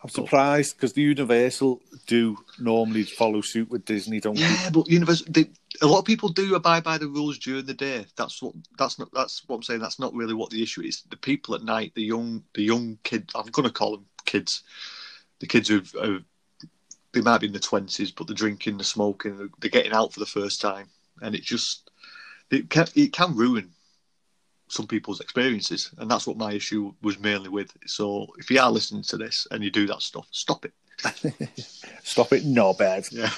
I'm 0.02 0.10
surprised 0.10 0.78
because 0.78 0.94
the 0.94 1.02
Universal 1.02 1.82
do 2.08 2.38
normally 2.60 3.04
follow 3.04 3.42
suit 3.42 3.70
with 3.70 3.84
Disney, 3.86 4.22
don't 4.22 4.36
they? 4.36 4.42
Yeah, 4.42 4.70
but 4.70 4.88
Universal, 4.88 5.28
they, 5.30 5.50
a 5.82 5.88
lot 5.88 6.00
of 6.00 6.06
people 6.06 6.30
do 6.30 6.56
abide 6.56 6.84
by 6.84 6.98
the 6.98 7.08
rules 7.08 7.38
during 7.38 7.66
the 7.66 7.74
day. 7.74 8.06
That's 8.16 8.42
what 8.42 8.54
that's 8.78 8.98
not 8.98 9.10
that's 9.14 9.48
what 9.48 9.58
I'm 9.58 9.64
saying. 9.64 9.82
That's 9.82 10.00
not 10.00 10.14
really 10.14 10.34
what 10.34 10.50
the 10.52 10.64
issue 10.64 10.82
is. 10.82 11.04
The 11.10 11.18
people 11.18 11.56
at 11.56 11.64
night, 11.64 11.94
the 11.96 12.04
young 12.04 12.44
the 12.54 12.64
young 12.64 12.98
kids. 13.04 13.34
I'm 13.36 13.48
going 13.48 13.68
to 13.68 13.74
call 13.74 13.92
them 13.92 14.06
kids. 14.26 14.64
The 15.40 15.48
kids 15.48 15.68
who've 15.68 15.94
uh, 15.96 16.20
they 17.12 17.22
might 17.22 17.42
be 17.42 17.48
in 17.48 17.54
the 17.54 17.60
twenties, 17.60 18.12
but 18.12 18.28
they're 18.28 18.36
drinking, 18.36 18.78
they're 18.78 18.84
smoking, 18.84 19.38
they're, 19.38 19.50
they're 19.60 19.70
getting 19.70 19.94
out 19.94 20.14
for 20.14 20.20
the 20.20 20.26
first 20.26 20.62
time, 20.62 20.88
and 21.22 21.36
it 21.36 21.44
just 21.44 21.90
it 22.52 22.70
can 22.70 22.88
it 22.96 23.14
can 23.14 23.36
ruin 23.36 23.72
some 24.68 24.88
people's 24.88 25.20
experiences, 25.20 25.92
and 25.98 26.10
that's 26.10 26.28
what 26.28 26.38
my 26.38 26.54
issue 26.54 26.94
was 27.02 27.20
mainly 27.20 27.50
with. 27.50 27.72
So 27.86 28.28
if 28.38 28.52
you 28.52 28.60
are 28.60 28.72
listening 28.72 29.04
to 29.04 29.18
this 29.18 29.48
and 29.52 29.64
you 29.64 29.72
do 29.72 29.88
that 29.88 30.02
stuff, 30.02 30.28
stop 30.32 30.66
it. 30.66 30.74
Stop 32.04 32.34
it, 32.34 32.44
knobhead. 32.44 33.10
Yeah. 33.12 33.32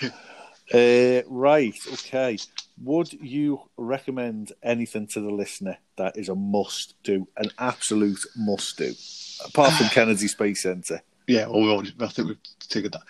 Uh, 0.74 1.22
right, 1.28 1.78
okay. 1.94 2.38
Would 2.82 3.14
you 3.14 3.62
recommend 3.78 4.54
anything 4.64 5.06
to 5.08 5.22
the 5.22 5.30
listener 5.30 5.78
that 5.98 6.18
is 6.18 6.30
a 6.30 6.36
must 6.36 6.96
do, 7.04 7.28
an 7.38 7.52
absolute 7.60 8.26
must 8.36 8.78
do, 8.78 8.94
apart 9.46 9.74
from 9.74 9.88
Kennedy 9.90 10.28
Space 10.28 10.64
Centre? 10.64 11.02
Yeah, 11.28 11.48
well, 11.48 11.62
we 11.62 11.70
already, 11.70 11.94
I 12.00 12.08
think 12.08 12.30
we've 12.30 12.38
figured 12.68 12.94
that. 12.94 13.04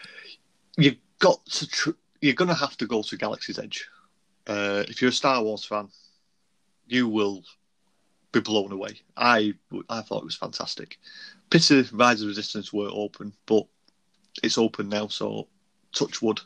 You've 0.77 0.97
got 1.19 1.45
to. 1.45 1.67
Tr- 1.67 1.91
you're 2.19 2.33
going 2.33 2.49
to 2.49 2.55
have 2.55 2.77
to 2.77 2.85
go 2.85 3.01
to 3.01 3.17
Galaxy's 3.17 3.59
Edge. 3.59 3.87
Uh, 4.47 4.83
if 4.87 5.01
you're 5.01 5.09
a 5.09 5.13
Star 5.13 5.41
Wars 5.43 5.63
fan, 5.65 5.89
you 6.87 7.07
will 7.07 7.43
be 8.31 8.39
blown 8.39 8.71
away. 8.71 9.01
I 9.15 9.53
I 9.89 10.01
thought 10.01 10.21
it 10.21 10.25
was 10.25 10.35
fantastic. 10.35 10.99
Pity 11.49 11.83
Rise 11.91 12.21
of 12.21 12.27
Resistance 12.27 12.71
were 12.71 12.89
open, 12.91 13.33
but 13.45 13.65
it's 14.43 14.57
open 14.57 14.89
now, 14.89 15.07
so 15.07 15.47
touch 15.93 16.21
wood. 16.21 16.39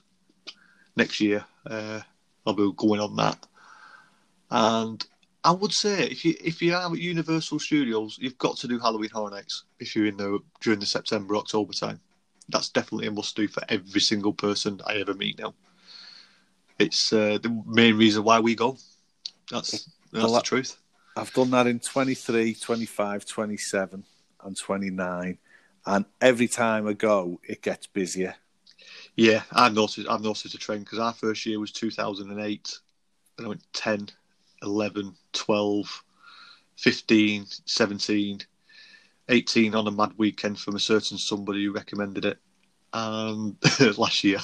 Next 0.96 1.20
year, 1.20 1.46
uh, 1.70 2.02
I'll 2.46 2.54
be 2.54 2.72
going 2.76 3.02
on 3.02 3.16
that. 3.18 3.46
And 4.50 5.06
I 5.44 5.52
would 5.52 5.74
say 5.74 6.08
if 6.08 6.26
you 6.26 6.36
if 6.44 6.62
you 6.62 6.74
are 6.74 6.92
at 6.92 6.98
Universal 6.98 7.60
Studios, 7.60 8.18
you've 8.20 8.38
got 8.38 8.58
to 8.58 8.68
do 8.68 8.80
Halloween 8.80 9.10
Horror 9.12 9.32
Nights 9.32 9.66
if 9.80 9.96
you're 9.96 10.08
in 10.08 10.18
the 10.18 10.40
during 10.62 10.80
the 10.80 10.86
September 10.86 11.36
October 11.36 11.74
time. 11.74 12.00
That's 12.50 12.70
definitely 12.70 13.08
a 13.08 13.12
must 13.12 13.36
do 13.36 13.48
for 13.48 13.64
every 13.70 14.02
single 14.02 14.34
person 14.34 14.80
I 14.86 14.96
ever 14.96 15.14
meet 15.14 15.40
now. 15.40 15.54
It's 16.78 17.14
uh, 17.14 17.38
the 17.42 17.64
main 17.66 17.98
reason 17.98 18.24
why 18.24 18.40
we 18.40 18.56
go. 18.56 18.78
That's 19.52 19.90
that's 20.12 20.24
Well, 20.24 20.34
the 20.34 20.42
truth. 20.42 20.78
I've 21.18 21.34
done 21.34 21.52
that 21.52 21.68
in 21.68 21.80
23, 21.80 22.56
25, 22.56 23.26
27, 23.26 24.04
and 24.44 24.58
29. 24.58 25.38
And 25.86 26.06
every 26.20 26.48
time 26.48 26.88
I 26.88 26.94
go, 26.94 27.40
it 27.44 27.62
gets 27.62 27.88
busier. 27.88 28.36
Yeah, 29.16 29.44
I've 29.52 29.74
noticed. 29.74 30.10
I've 30.10 30.22
noticed 30.22 30.56
a 30.56 30.58
trend 30.58 30.84
because 30.86 31.00
our 31.00 31.14
first 31.14 31.46
year 31.46 31.60
was 31.60 31.72
2008. 31.72 32.80
Then 33.38 33.46
I 33.46 33.50
went 33.50 33.64
10, 33.74 34.10
11, 34.62 35.16
12, 35.32 36.04
15, 36.78 37.46
17, 37.66 38.42
18 39.30 39.76
on 39.76 39.88
a 39.88 39.92
mad 39.92 40.14
weekend 40.18 40.60
from 40.60 40.76
a 40.76 40.80
certain 40.80 41.18
somebody 41.18 41.64
who 41.64 41.72
recommended 41.72 42.26
it. 42.26 42.40
And 42.94 43.56
last 43.98 44.24
year, 44.24 44.40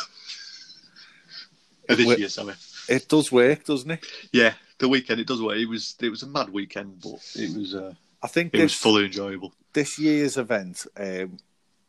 this 1.95 2.08
Wait. 2.08 2.19
year, 2.19 2.30
sorry. 2.30 2.54
It 2.89 3.08
does 3.08 3.32
work, 3.32 3.65
doesn't 3.65 3.91
it? 3.91 4.06
Yeah, 4.32 4.54
the 4.80 4.88
weekend 4.88 5.19
it 5.19 5.27
does 5.27 5.41
work. 5.41 5.58
It 5.58 5.67
was 5.67 5.95
it 5.99 6.10
was 6.10 6.23
a 6.23 6.27
mad 6.27 6.49
weekend, 6.49 7.01
but 7.01 7.19
it 7.36 7.56
was 7.56 7.75
uh, 7.75 7.93
I 8.21 8.27
think 8.27 8.54
it 8.54 8.62
was 8.62 8.73
fully 8.73 9.06
enjoyable. 9.06 9.54
this 9.73 9.97
year's 9.97 10.38
event, 10.38 10.86
um, 10.97 11.38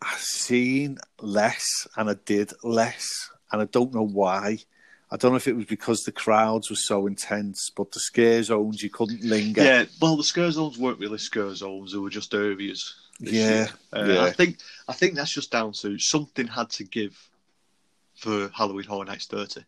I've 0.00 0.18
seen 0.18 0.98
less 1.20 1.86
and 1.96 2.10
I 2.10 2.16
did 2.24 2.52
less, 2.62 3.30
and 3.50 3.62
I 3.62 3.66
don't 3.66 3.94
know 3.94 4.06
why. 4.06 4.58
I 5.10 5.16
don't 5.16 5.32
know 5.32 5.36
if 5.36 5.46
it 5.46 5.56
was 5.56 5.66
because 5.66 6.04
the 6.04 6.12
crowds 6.12 6.70
were 6.70 6.76
so 6.76 7.06
intense, 7.06 7.70
but 7.76 7.92
the 7.92 8.00
scare 8.00 8.42
zones 8.42 8.82
you 8.82 8.88
couldn't 8.88 9.22
linger. 9.22 9.62
Yeah, 9.62 9.84
well, 10.00 10.16
the 10.16 10.24
scare 10.24 10.50
zones 10.50 10.78
weren't 10.78 11.00
really 11.00 11.18
scare 11.18 11.54
zones; 11.54 11.92
they 11.92 11.98
were 11.98 12.08
just 12.08 12.32
areas. 12.32 12.94
Yeah. 13.20 13.68
Uh, 13.94 14.04
yeah. 14.04 14.24
I 14.24 14.30
think 14.30 14.58
I 14.88 14.94
think 14.94 15.14
that's 15.14 15.32
just 15.32 15.50
down 15.50 15.72
to 15.74 15.98
something 15.98 16.46
had 16.46 16.70
to 16.70 16.84
give 16.84 17.28
for 18.16 18.48
Halloween 18.54 18.86
Horror 18.86 19.04
Nights 19.04 19.26
thirty. 19.26 19.64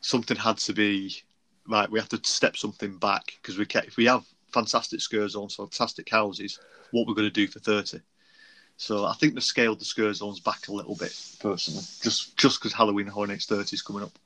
Something 0.00 0.36
had 0.36 0.58
to 0.58 0.72
be 0.72 1.22
right. 1.68 1.90
We 1.90 1.98
have 1.98 2.08
to 2.10 2.20
step 2.22 2.56
something 2.56 2.96
back 2.98 3.34
because 3.40 3.58
we 3.58 3.66
ca 3.66 3.80
if 3.86 3.96
we 3.96 4.06
have 4.06 4.24
fantastic 4.52 5.00
scare 5.00 5.28
zones, 5.28 5.54
fantastic 5.54 6.08
houses, 6.08 6.58
what 6.90 7.06
we're 7.06 7.14
going 7.14 7.28
to 7.28 7.30
do 7.30 7.46
for 7.46 7.60
thirty. 7.60 8.00
So 8.76 9.04
I 9.04 9.12
think 9.14 9.34
they 9.34 9.40
scaled 9.40 9.78
the 9.78 9.84
scare 9.84 10.14
zones 10.14 10.40
back 10.40 10.68
a 10.68 10.72
little 10.72 10.96
bit, 10.96 11.14
personally, 11.40 11.84
just 12.02 12.36
just 12.36 12.60
because 12.60 12.72
Halloween 12.72 13.06
Horror 13.06 13.26
Nights 13.26 13.46
thirty 13.46 13.74
is 13.74 13.82
coming 13.82 14.02
up. 14.02 14.18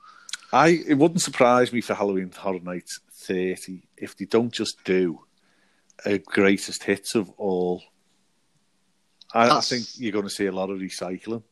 I 0.52 0.82
it 0.86 0.94
wouldn't 0.94 1.22
surprise 1.22 1.72
me 1.72 1.80
for 1.80 1.94
Halloween 1.94 2.30
Horror 2.30 2.60
Nights 2.60 3.00
30 3.24 3.82
if 3.96 4.16
they 4.16 4.24
don't 4.24 4.52
just 4.52 4.82
do 4.84 5.20
a 6.04 6.18
greatest 6.18 6.84
hits 6.84 7.14
of 7.14 7.30
all. 7.30 7.82
I, 9.32 9.58
I 9.58 9.60
think 9.60 9.86
you're 9.96 10.12
going 10.12 10.24
to 10.24 10.30
see 10.30 10.46
a 10.46 10.52
lot 10.52 10.70
of 10.70 10.78
recycling. 10.78 11.42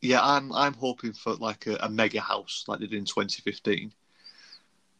Yeah, 0.00 0.20
I'm 0.22 0.52
I'm 0.52 0.74
hoping 0.74 1.12
for 1.12 1.34
like 1.34 1.66
a, 1.66 1.76
a 1.80 1.88
mega 1.88 2.20
house 2.20 2.64
like 2.66 2.80
they 2.80 2.86
did 2.86 2.98
in 2.98 3.04
2015. 3.04 3.92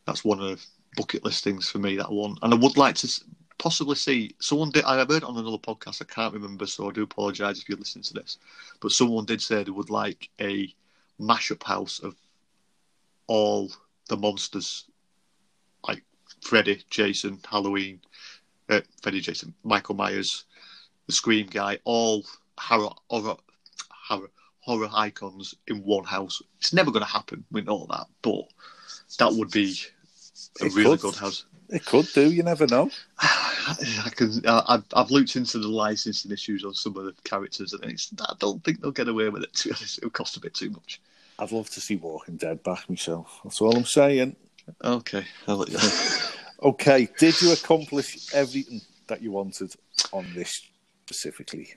That's 0.06 0.24
one 0.24 0.40
of 0.40 0.64
bucket 0.96 1.24
list 1.24 1.44
things 1.44 1.68
for 1.70 1.78
me. 1.78 1.96
That 1.96 2.12
one, 2.12 2.36
and 2.42 2.52
I 2.52 2.56
would 2.56 2.76
like 2.76 2.96
to 2.96 3.08
possibly 3.58 3.94
see 3.94 4.34
someone 4.40 4.70
did. 4.70 4.84
I 4.84 4.98
heard 4.98 5.24
on 5.24 5.36
another 5.38 5.58
podcast. 5.58 6.02
I 6.02 6.12
can't 6.12 6.34
remember, 6.34 6.66
so 6.66 6.88
I 6.88 6.92
do 6.92 7.02
apologise 7.02 7.60
if 7.60 7.68
you're 7.68 7.78
listening 7.78 8.04
to 8.04 8.14
this. 8.14 8.38
But 8.80 8.92
someone 8.92 9.24
did 9.24 9.40
say 9.40 9.62
they 9.62 9.70
would 9.70 9.90
like 9.90 10.28
a 10.40 10.74
mashup 11.20 11.62
house 11.62 12.00
of 12.00 12.16
all 13.26 13.70
the 14.08 14.16
monsters, 14.16 14.84
like 15.86 16.02
Freddy, 16.42 16.82
Jason, 16.90 17.38
Halloween, 17.48 18.00
uh, 18.68 18.80
Freddy, 19.02 19.20
Jason, 19.20 19.54
Michael 19.62 19.94
Myers, 19.94 20.44
the 21.06 21.12
Scream 21.12 21.46
guy, 21.46 21.78
all 21.84 22.24
horror, 22.58 22.90
horror, 23.08 23.36
horror, 23.90 24.30
horror 24.60 24.88
icons 24.92 25.54
in 25.66 25.82
one 25.84 26.04
house. 26.04 26.42
It's 26.58 26.72
never 26.72 26.90
going 26.90 27.04
to 27.04 27.10
happen. 27.10 27.44
We 27.50 27.62
know 27.62 27.86
that, 27.90 28.06
but 28.22 28.44
that 29.18 29.32
would 29.32 29.50
be 29.50 29.74
a 30.60 30.66
It 30.66 30.74
really 30.74 30.90
could. 30.96 31.00
good 31.00 31.16
house. 31.16 31.44
It 31.68 31.84
could 31.84 32.08
do, 32.14 32.30
you 32.32 32.42
never 32.42 32.66
know. 32.66 32.90
I 33.18 34.10
can. 34.14 34.42
I, 34.46 34.62
I've, 34.68 34.84
I've 34.92 35.10
looked 35.10 35.36
into 35.36 35.58
the 35.58 35.68
licensing 35.68 36.32
issues 36.32 36.64
on 36.64 36.74
some 36.74 36.96
of 36.96 37.04
the 37.04 37.14
characters, 37.24 37.72
and 37.72 37.84
it's, 37.84 38.12
I 38.20 38.34
don't 38.38 38.62
think 38.64 38.80
they'll 38.80 38.90
get 38.90 39.08
away 39.08 39.28
with 39.28 39.44
it. 39.44 39.52
To 39.54 39.68
be 39.68 39.74
honest, 39.74 39.98
it'll 39.98 40.10
cost 40.10 40.36
a 40.36 40.40
bit 40.40 40.54
too 40.54 40.70
much. 40.70 41.00
I'd 41.38 41.52
love 41.52 41.70
to 41.70 41.80
see 41.80 41.96
Walking 41.96 42.36
Dead 42.36 42.62
back 42.62 42.90
myself. 42.90 43.40
That's 43.44 43.60
all 43.60 43.74
I'm 43.76 43.84
saying. 43.84 44.36
Okay, 44.84 45.24
I'll 45.48 45.56
let 45.58 45.68
you 45.70 45.78
know. 45.78 45.88
Okay, 46.62 47.08
did 47.18 47.40
you 47.40 47.52
accomplish 47.54 48.34
everything 48.34 48.82
that 49.06 49.22
you 49.22 49.30
wanted 49.30 49.72
on 50.12 50.26
this 50.34 50.60
specifically? 51.06 51.68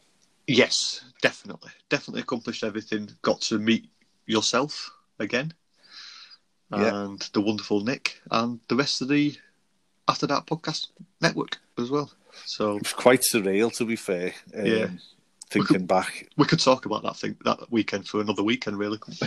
Yes, 0.48 1.04
definitely, 1.22 1.72
definitely 1.90 2.22
accomplished 2.22 2.64
everything. 2.64 3.10
Got 3.22 3.42
to 3.42 3.60
meet 3.60 3.90
yourself 4.26 4.92
again, 5.20 5.54
Yeah. 6.72 7.04
and 7.04 7.20
the 7.34 7.42
wonderful 7.42 7.82
Nick, 7.84 8.22
and 8.32 8.60
the 8.68 8.76
rest 8.76 9.02
of 9.02 9.08
the 9.10 9.36
After 10.08 10.28
That 10.28 10.46
podcast 10.46 10.88
network 11.22 11.60
as 11.78 11.90
well. 11.90 12.12
So 12.46 12.78
It 12.78 12.84
was 12.84 12.94
quite 12.94 13.22
surreal, 13.22 13.76
to 13.78 13.86
be 13.86 13.96
fair. 13.96 14.34
Um, 14.58 14.66
Yeah. 14.66 14.88
Thinking 15.50 15.86
back, 15.86 16.30
we 16.36 16.46
could 16.46 16.60
talk 16.60 16.88
about 16.88 17.04
that 17.04 17.16
thing 17.16 17.36
that 17.46 17.72
weekend 17.72 18.08
for 18.08 18.20
another 18.22 18.42
weekend, 18.42 18.80
really. 18.80 18.98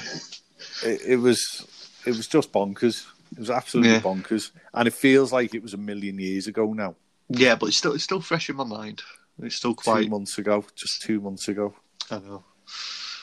it, 0.83 1.01
it 1.07 1.17
was 1.19 1.65
it 2.05 2.17
was 2.17 2.27
just 2.27 2.51
bonkers. 2.53 3.07
It 3.33 3.39
was 3.39 3.51
absolutely 3.51 3.93
Yeah. 3.93 4.01
bonkers, 4.01 4.51
and 4.75 4.89
it 4.89 4.95
feels 4.95 5.33
like 5.33 5.55
it 5.55 5.63
was 5.63 5.73
a 5.75 5.77
million 5.79 6.19
years 6.19 6.49
ago 6.49 6.73
now. 6.73 6.97
yeah, 7.29 7.55
but 7.55 7.67
it's 7.69 7.77
still 7.77 7.93
it's 7.93 8.03
still 8.03 8.21
fresh 8.21 8.51
in 8.51 8.57
my 8.57 8.65
mind. 8.65 9.03
It's 9.43 9.57
still 9.57 9.75
quite 9.75 10.05
Two 10.05 10.11
months 10.11 10.39
ago, 10.39 10.65
just 10.75 11.03
two 11.03 11.21
months 11.21 11.49
ago. 11.49 11.75
I 12.11 12.19
know. 12.21 12.45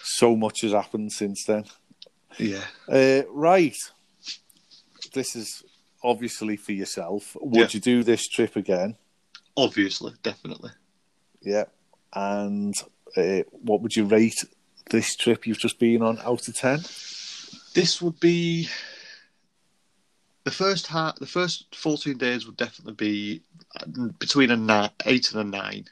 So 0.04 0.36
much 0.36 0.62
has 0.62 0.71
happened 0.71 1.12
since 1.12 1.45
then. 1.45 1.65
Yeah. 2.38 2.63
Uh, 2.88 3.23
right, 3.30 3.76
this 5.13 5.36
is 5.36 5.63
obviously 6.04 6.56
for 6.58 6.71
yourself. 6.71 7.36
Would 7.41 7.60
Yeah. 7.60 7.67
you 7.71 7.80
do 7.80 8.04
this 8.04 8.28
trip 8.28 8.56
again? 8.56 8.97
Obviously, 9.58 10.13
definitely. 10.23 10.71
Yeah, 11.41 11.65
and 12.13 12.73
uh, 13.17 13.41
what 13.52 13.82
would 13.82 13.95
you 13.95 14.06
rate 14.06 14.43
this 14.89 15.15
trip 15.15 15.45
you've 15.47 15.60
just 15.60 15.80
been 15.80 16.02
on 16.02 16.17
out 16.19 16.47
of 16.47 16.56
ten? 16.56 16.80
This 17.73 18.02
would 18.02 18.19
be 18.19 18.67
the 20.43 20.52
first 20.52 20.88
ha- 20.88 21.13
the 21.19 21.26
first 21.28 21.76
fourteen 21.76 22.17
days 22.17 22.45
would 22.45 22.58
definitely 22.58 22.93
be 22.93 23.41
uh, 23.80 24.08
between 24.19 24.52
a 24.52 24.58
ni- 24.58 24.93
eight 25.06 25.32
and 25.32 25.41
a 25.41 25.58
nine 25.58 25.86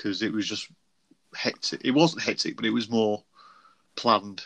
because 0.00 0.22
it 0.22 0.32
was 0.32 0.48
just 0.48 0.68
hectic. 1.34 1.82
It 1.84 1.90
wasn't 1.90 2.22
hectic, 2.22 2.56
but 2.56 2.64
it 2.64 2.70
was 2.70 2.88
more 2.88 3.22
planned, 3.96 4.42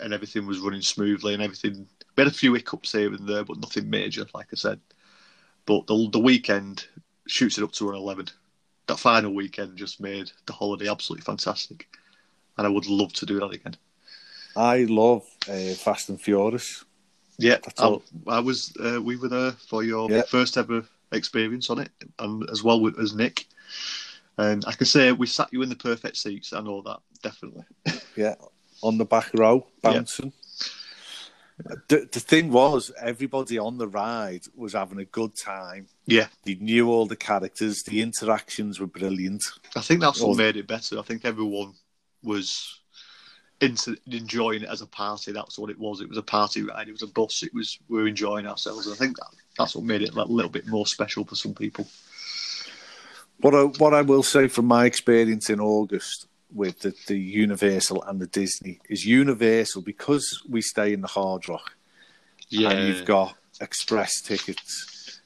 and 0.00 0.12
everything 0.12 0.46
was 0.46 0.58
running 0.58 0.82
smoothly, 0.82 1.32
and 1.34 1.42
everything. 1.42 1.86
We 2.16 2.22
had 2.22 2.32
a 2.32 2.34
few 2.34 2.54
hiccups 2.54 2.92
here 2.92 3.12
and 3.12 3.28
there, 3.28 3.44
but 3.44 3.60
nothing 3.60 3.88
major, 3.88 4.26
like 4.34 4.48
I 4.52 4.56
said. 4.56 4.80
But 5.66 5.86
the 5.86 6.08
the 6.10 6.18
weekend 6.18 6.86
shoots 7.28 7.56
it 7.56 7.64
up 7.64 7.72
to 7.72 7.90
an 7.90 7.94
eleven. 7.94 8.26
That 8.86 8.98
final 8.98 9.32
weekend 9.32 9.78
just 9.78 10.00
made 10.00 10.30
the 10.46 10.52
holiday 10.52 10.88
absolutely 10.88 11.24
fantastic, 11.24 11.88
and 12.58 12.66
I 12.66 12.70
would 12.70 12.86
love 12.86 13.12
to 13.14 13.26
do 13.26 13.38
that 13.38 13.52
again. 13.52 13.76
I 14.56 14.84
love 14.84 15.22
uh, 15.48 15.74
Fast 15.74 16.08
and 16.08 16.20
Furious. 16.20 16.84
Yeah, 17.38 17.58
That's 17.64 17.80
I, 18.28 18.40
was. 18.40 18.76
Uh, 18.76 19.00
we 19.00 19.16
were 19.16 19.28
there 19.28 19.52
for 19.52 19.84
your 19.84 20.10
Yeah. 20.10 20.22
first 20.22 20.56
ever 20.56 20.84
experience 21.12 21.70
on 21.70 21.78
it, 21.78 21.90
and 22.18 22.48
as 22.50 22.62
well 22.64 22.80
with, 22.80 22.98
as 22.98 23.14
Nick. 23.14 23.46
And 24.36 24.64
I 24.66 24.72
can 24.72 24.86
say 24.86 25.12
we 25.12 25.26
sat 25.26 25.52
you 25.52 25.62
in 25.62 25.68
the 25.68 25.76
perfect 25.76 26.16
seats. 26.16 26.52
I 26.52 26.60
know 26.60 26.82
that 26.82 27.00
definitely. 27.22 27.64
Yeah, 28.16 28.36
on 28.80 28.96
the 28.96 29.04
back 29.04 29.30
row, 29.34 29.66
bouncing. 29.82 30.32
The, 31.88 32.08
the 32.10 32.20
thing 32.20 32.50
was, 32.50 32.92
everybody 33.00 33.58
on 33.58 33.76
the 33.78 33.88
ride 33.88 34.42
was 34.56 34.72
having 34.72 34.98
a 34.98 35.04
good 35.04 35.36
time. 35.36 35.86
Yeah, 36.06 36.26
They 36.44 36.54
knew 36.54 36.90
all 36.90 37.06
the 37.06 37.16
characters. 37.16 37.82
The 37.82 38.02
interactions 38.02 38.78
were 38.78 38.86
brilliant. 38.86 39.42
I 39.76 39.80
think 39.80 40.00
that's 40.00 40.20
what 40.20 40.36
made 40.36 40.56
it 40.56 40.66
better. 40.66 40.98
I 40.98 41.02
think 41.02 41.24
everyone 41.24 41.74
was 42.22 42.80
into 43.60 43.96
enjoying 44.06 44.62
it 44.62 44.68
as 44.68 44.82
a 44.82 44.86
party. 44.86 45.32
That's 45.32 45.58
what 45.58 45.70
it 45.70 45.78
was. 45.78 46.00
It 46.00 46.08
was 46.08 46.18
a 46.18 46.22
party 46.22 46.62
ride. 46.62 46.88
It 46.88 46.92
was 46.92 47.02
a 47.02 47.08
bus. 47.08 47.42
It 47.42 47.54
was 47.54 47.78
we 47.88 48.00
were 48.00 48.08
enjoying 48.08 48.46
ourselves. 48.46 48.90
I 48.90 48.96
think 48.96 49.16
that, 49.16 49.28
that's 49.56 49.74
what 49.74 49.84
made 49.84 50.02
it 50.02 50.14
a 50.14 50.24
little 50.24 50.50
bit 50.50 50.66
more 50.66 50.86
special 50.86 51.24
for 51.24 51.36
some 51.36 51.54
people. 51.54 51.86
What 53.40 53.54
I, 53.54 53.62
what 53.64 53.94
I 53.94 54.02
will 54.02 54.22
say 54.22 54.48
from 54.48 54.66
my 54.66 54.86
experience 54.86 55.50
in 55.50 55.60
August 55.60 56.26
with 56.52 56.80
the, 56.80 56.94
the 57.08 57.18
Universal 57.18 58.02
and 58.04 58.20
the 58.20 58.26
Disney 58.26 58.80
is 58.88 59.04
Universal 59.04 59.82
because 59.82 60.42
we 60.48 60.62
stay 60.62 60.92
in 60.92 61.00
the 61.00 61.08
Hard 61.08 61.48
Rock 61.48 61.74
and 62.52 62.88
you've 62.88 63.04
got 63.04 63.36
express 63.60 64.20
tickets. 64.20 65.20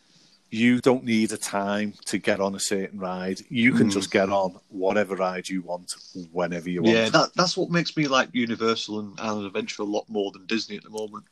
You 0.51 0.81
don't 0.81 1.05
need 1.05 1.33
a 1.33 1.37
time 1.37 1.93
to 2.07 2.17
get 2.17 2.41
on 2.41 2.55
a 2.55 2.61
certain 2.61 2.99
ride. 2.99 3.41
You 3.51 3.73
can 3.75 3.89
Mm. 3.89 3.93
just 3.93 4.11
get 4.11 4.31
on 4.31 4.59
whatever 4.71 5.15
ride 5.15 5.47
you 5.51 5.61
want 5.61 5.93
whenever 6.33 6.71
you 6.71 6.83
want. 6.83 6.97
yeah. 6.97 7.11
That 7.11 7.35
that's 7.35 7.55
what 7.55 7.69
makes 7.71 7.95
me 7.99 8.09
like 8.09 8.31
Universal 8.33 9.01
and 9.01 9.21
Island 9.21 9.47
Adventure 9.47 9.83
a 9.83 9.85
lot 9.85 10.09
more 10.09 10.33
than 10.33 10.47
Disney 10.47 10.77
at 10.77 10.85
the 10.85 10.91
moment. 10.91 11.25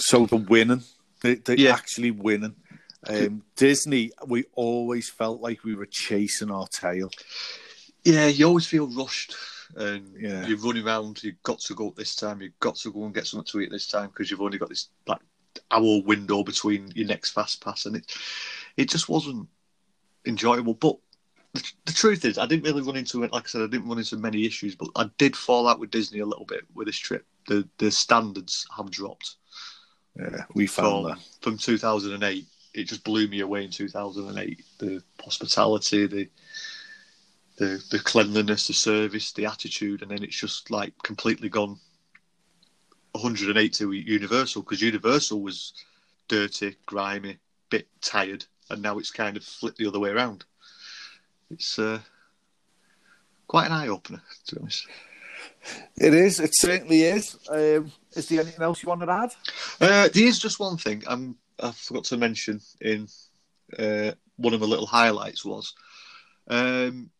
So 0.00 0.26
they're 0.26 0.40
winning. 0.40 0.82
They, 1.20 1.36
they're 1.36 1.56
Yeah. 1.60 1.74
actually 1.74 2.10
winning. 2.10 2.56
Um, 3.06 3.42
Disney, 3.56 4.10
we 4.26 4.44
always 4.54 5.08
felt 5.08 5.40
like 5.40 5.64
we 5.64 5.74
were 5.74 5.86
chasing 5.86 6.50
our 6.50 6.66
tail. 6.68 7.10
Yeah, 8.04 8.26
you 8.26 8.46
always 8.46 8.66
feel 8.66 8.88
rushed. 8.88 9.34
And 9.76 10.16
Yeah. 10.18 10.46
you're 10.46 10.58
running 10.58 10.84
around. 10.86 11.22
You've 11.22 11.42
got 11.42 11.60
to 11.60 11.74
go 11.74 11.92
this 11.96 12.16
time. 12.16 12.40
You've 12.40 12.58
got 12.58 12.76
to 12.76 12.92
go 12.92 13.04
and 13.04 13.14
get 13.14 13.26
something 13.26 13.46
to 13.52 13.60
eat 13.60 13.70
this 13.70 13.86
time 13.86 14.08
because 14.08 14.30
you've 14.30 14.40
only 14.40 14.58
got 14.58 14.70
this 14.70 14.88
like 15.06 15.20
hour 15.70 16.00
window 16.02 16.42
between 16.42 16.90
your 16.94 17.06
next 17.06 17.30
fast 17.32 17.62
pass, 17.62 17.84
and 17.86 17.96
it 17.96 18.10
it 18.76 18.88
just 18.88 19.08
wasn't 19.08 19.46
enjoyable. 20.24 20.74
But 20.74 20.96
the, 21.52 21.70
the 21.84 21.92
truth 21.92 22.24
is, 22.24 22.38
I 22.38 22.46
didn't 22.46 22.64
really 22.64 22.82
run 22.82 22.96
into 22.96 23.22
it. 23.24 23.32
Like 23.32 23.44
I 23.44 23.48
said, 23.48 23.62
I 23.62 23.66
didn't 23.66 23.88
run 23.88 23.98
into 23.98 24.16
many 24.16 24.46
issues, 24.46 24.74
but 24.74 24.88
I 24.96 25.10
did 25.18 25.36
fall 25.36 25.68
out 25.68 25.78
with 25.80 25.90
Disney 25.90 26.20
a 26.20 26.26
little 26.26 26.46
bit 26.46 26.62
with 26.74 26.86
this 26.86 26.96
trip. 26.98 27.26
The 27.46 27.68
the 27.78 27.90
standards 27.90 28.66
have 28.76 28.90
dropped 28.90 29.36
Yeah, 30.18 30.44
we 30.54 30.66
found 30.66 31.04
from 31.04 31.10
that. 31.10 31.18
from 31.42 31.58
2008. 31.58 32.46
It 32.78 32.88
just 32.88 33.04
blew 33.04 33.26
me 33.26 33.40
away 33.40 33.64
in 33.64 33.70
2008. 33.70 34.64
The 34.78 35.02
hospitality, 35.22 36.06
the 36.06 36.28
the 37.56 37.82
the 37.90 37.98
cleanliness, 37.98 38.68
the 38.68 38.72
service, 38.72 39.32
the 39.32 39.46
attitude, 39.46 40.02
and 40.02 40.10
then 40.10 40.22
it's 40.22 40.40
just 40.40 40.70
like 40.70 40.92
completely 41.02 41.48
gone 41.48 41.78
180 43.12 43.84
Universal 43.84 44.62
because 44.62 44.80
Universal 44.80 45.42
was 45.42 45.72
dirty, 46.28 46.76
grimy, 46.86 47.38
bit 47.68 47.88
tired, 48.00 48.44
and 48.70 48.80
now 48.80 48.98
it's 48.98 49.10
kind 49.10 49.36
of 49.36 49.42
flipped 49.42 49.78
the 49.78 49.88
other 49.88 49.98
way 49.98 50.10
around. 50.10 50.44
It's 51.50 51.78
uh, 51.78 51.98
quite 53.48 53.66
an 53.66 53.72
eye 53.72 53.88
opener, 53.88 54.22
to 54.46 54.54
be 54.54 54.60
honest. 54.60 54.86
It 55.96 56.14
is. 56.14 56.38
It 56.38 56.50
certainly 56.54 57.02
is. 57.02 57.36
Um, 57.50 57.90
is 58.12 58.28
there 58.28 58.40
anything 58.40 58.62
else 58.62 58.82
you 58.82 58.88
want 58.88 59.00
to 59.00 59.10
add? 59.10 59.30
Uh, 59.80 60.08
there 60.08 60.24
is 60.24 60.38
just 60.38 60.60
one 60.60 60.76
thing 60.76 61.02
um, 61.06 61.36
I 61.60 61.72
forgot 61.72 62.04
to 62.04 62.16
mention 62.16 62.60
in 62.80 63.08
uh, 63.78 64.12
one 64.36 64.54
of 64.54 64.60
the 64.60 64.68
little 64.68 64.86
highlights 64.86 65.44
was 65.44 65.74
um, 66.48 67.10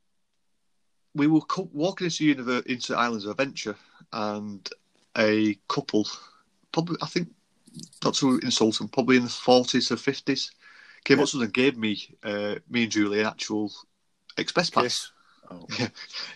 we 1.15 1.27
were 1.27 1.41
co- 1.41 1.71
walking 1.73 2.07
into 2.07 2.63
into 2.71 2.97
Islands 2.97 3.25
of 3.25 3.33
Adventure 3.33 3.77
and 4.13 4.69
a 5.17 5.59
couple, 5.69 6.07
probably 6.73 6.97
I 7.03 7.07
think 7.07 7.29
not 8.05 8.15
to 8.15 8.39
insult 8.39 8.79
them, 8.79 8.89
probably 8.89 9.17
in 9.17 9.25
the 9.25 9.29
forties 9.29 9.91
or 9.91 9.97
fifties, 9.97 10.53
came 11.05 11.21
up 11.21 11.29
to 11.29 11.39
us 11.39 11.43
and 11.43 11.53
gave 11.53 11.77
me 11.77 12.17
uh, 12.23 12.57
me 12.71 12.85
and 12.85 12.93
Julie 12.93 13.21
an 13.21 13.27
actual 13.27 13.73
express 14.37 14.71
pass. 14.71 14.85
Yes. 14.85 15.13
Oh. 15.51 15.67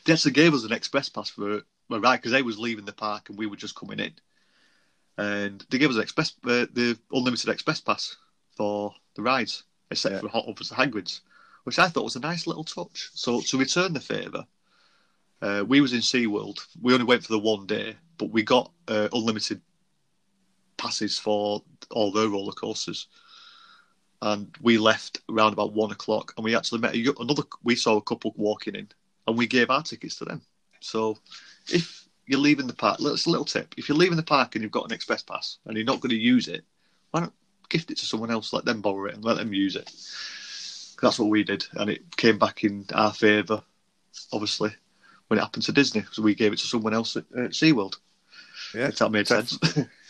They 0.05 0.13
actually 0.13 0.33
gave 0.33 0.55
us 0.55 0.65
an 0.65 0.73
express 0.73 1.09
pass 1.09 1.31
for 1.31 1.63
a 1.91 2.01
ride 2.01 2.17
because 2.17 2.33
they 2.33 2.43
was 2.43 2.59
leaving 2.59 2.85
the 2.85 2.93
park 2.93 3.29
and 3.29 3.39
we 3.39 3.47
were 3.47 3.57
just 3.57 3.77
coming 3.77 4.01
in, 4.01 4.13
and 5.19 5.65
they 5.71 5.79
gave 5.79 5.91
us 5.91 5.97
express 5.97 6.33
uh, 6.45 6.67
the 6.73 6.99
unlimited 7.13 7.49
express 7.51 7.81
pass 7.81 8.17
for 8.57 8.95
the 9.17 9.23
rides, 9.23 9.65
except 9.91 10.15
Yeah. 10.15 10.21
for 10.21 10.29
Hot 10.29 10.49
Ups 10.49 10.71
Hagrid's, 10.71 11.21
which 11.65 11.79
I 11.79 11.89
thought 11.89 12.05
was 12.05 12.17
a 12.17 12.21
nice 12.21 12.47
little 12.47 12.65
touch. 12.65 13.11
So 13.15 13.41
to 13.41 13.59
return 13.59 13.93
the 13.93 14.01
favour, 14.01 14.47
uh, 15.41 15.65
we 15.67 15.81
was 15.81 15.93
in 15.93 16.01
SeaWorld. 16.01 16.61
We 16.81 16.93
only 16.93 17.05
went 17.05 17.25
for 17.25 17.33
the 17.33 17.39
one 17.39 17.67
day, 17.67 17.97
but 18.19 18.31
we 18.31 18.43
got 18.43 18.71
uh, 18.89 19.09
unlimited 19.13 19.61
passes 20.77 21.19
for 21.19 21.63
all 21.91 22.13
their 22.13 22.29
roller 22.29 22.53
coasters. 22.53 23.09
And 24.21 24.55
we 24.61 24.79
left 24.79 25.21
around 25.29 25.53
about 25.53 25.73
one 25.73 25.91
o'clock, 25.91 26.33
and 26.37 26.45
we 26.45 26.55
actually 26.55 26.81
met 26.81 26.95
a, 26.95 27.15
another. 27.21 27.43
We 27.65 27.75
saw 27.75 27.97
a 27.97 28.03
couple 28.03 28.33
walking 28.37 28.77
in, 28.77 28.89
and 29.27 29.37
we 29.37 29.49
gave 29.49 29.69
our 29.69 29.83
tickets 29.83 30.15
to 30.17 30.25
them. 30.25 30.43
So, 30.81 31.19
if 31.69 32.02
you're 32.27 32.41
leaving 32.41 32.67
the 32.67 32.75
park, 32.75 32.99
it's 33.01 33.27
a 33.27 33.31
little 33.31 33.45
tip. 33.45 33.75
If 33.77 33.89
you're 33.89 33.99
leaving 33.99 34.17
the 34.17 34.23
park 34.23 34.55
and 34.55 34.63
you've 34.63 34.73
got 34.73 34.85
an 34.85 34.93
express 34.93 35.23
pass 35.23 35.59
and 35.67 35.77
you're 35.77 35.87
not 35.87 36.01
going 36.01 36.11
to 36.11 36.17
use 36.17 36.49
it, 36.49 36.65
why 37.11 37.21
not 37.21 37.33
gift 37.69 37.91
it 37.91 37.99
to 37.99 38.07
someone 38.07 38.31
else? 38.31 38.53
Let 38.53 38.65
them 38.65 38.81
borrow 38.81 39.07
it 39.07 39.15
and 39.15 39.25
let 39.25 39.37
them 39.39 39.53
use 39.53 39.77
it. 39.77 39.91
That's 41.01 41.19
what 41.19 41.31
we 41.31 41.43
did, 41.43 41.67
and 41.73 41.91
it 41.91 42.17
came 42.17 42.39
back 42.39 42.63
in 42.63 42.87
our 42.95 43.13
favour. 43.13 43.63
Obviously, 44.33 44.71
when 45.27 45.39
it 45.39 45.43
happened 45.43 45.65
to 45.65 45.73
Disney, 45.73 46.05
so 46.13 46.23
we 46.23 46.35
gave 46.35 46.53
it 46.53 46.59
to 46.61 46.67
someone 46.67 46.95
else 46.95 47.17
at, 47.17 47.25
at 47.37 47.51
SeaWorld. 47.51 47.97
Yeah. 48.73 48.89
If 48.89 48.99
that 48.99 49.11
made 49.11 49.27
sense. 49.27 49.59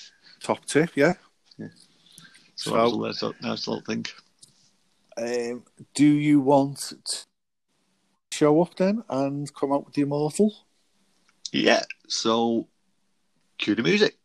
Top 0.42 0.64
tip, 0.66 0.90
yeah. 0.94 1.14
so 2.57 2.72
that 2.72 2.96
was 2.96 3.22
a 3.22 3.27
nice, 3.27 3.35
nice 3.40 3.68
little 3.68 3.85
thing. 3.85 4.05
um, 5.16 5.64
do 5.94 6.05
you 6.05 6.40
want 6.40 6.94
to 7.07 7.25
show 8.33 8.61
up 8.61 8.75
then 8.77 9.03
and 9.09 9.55
come 9.55 9.72
out 9.72 9.87
with 9.87 9.94
the 9.94 10.03
immortal? 10.03 10.55
Yeah. 11.53 11.85
So, 12.09 12.69
cue 13.59 13.75
the 13.75 13.83
music. 13.83 14.19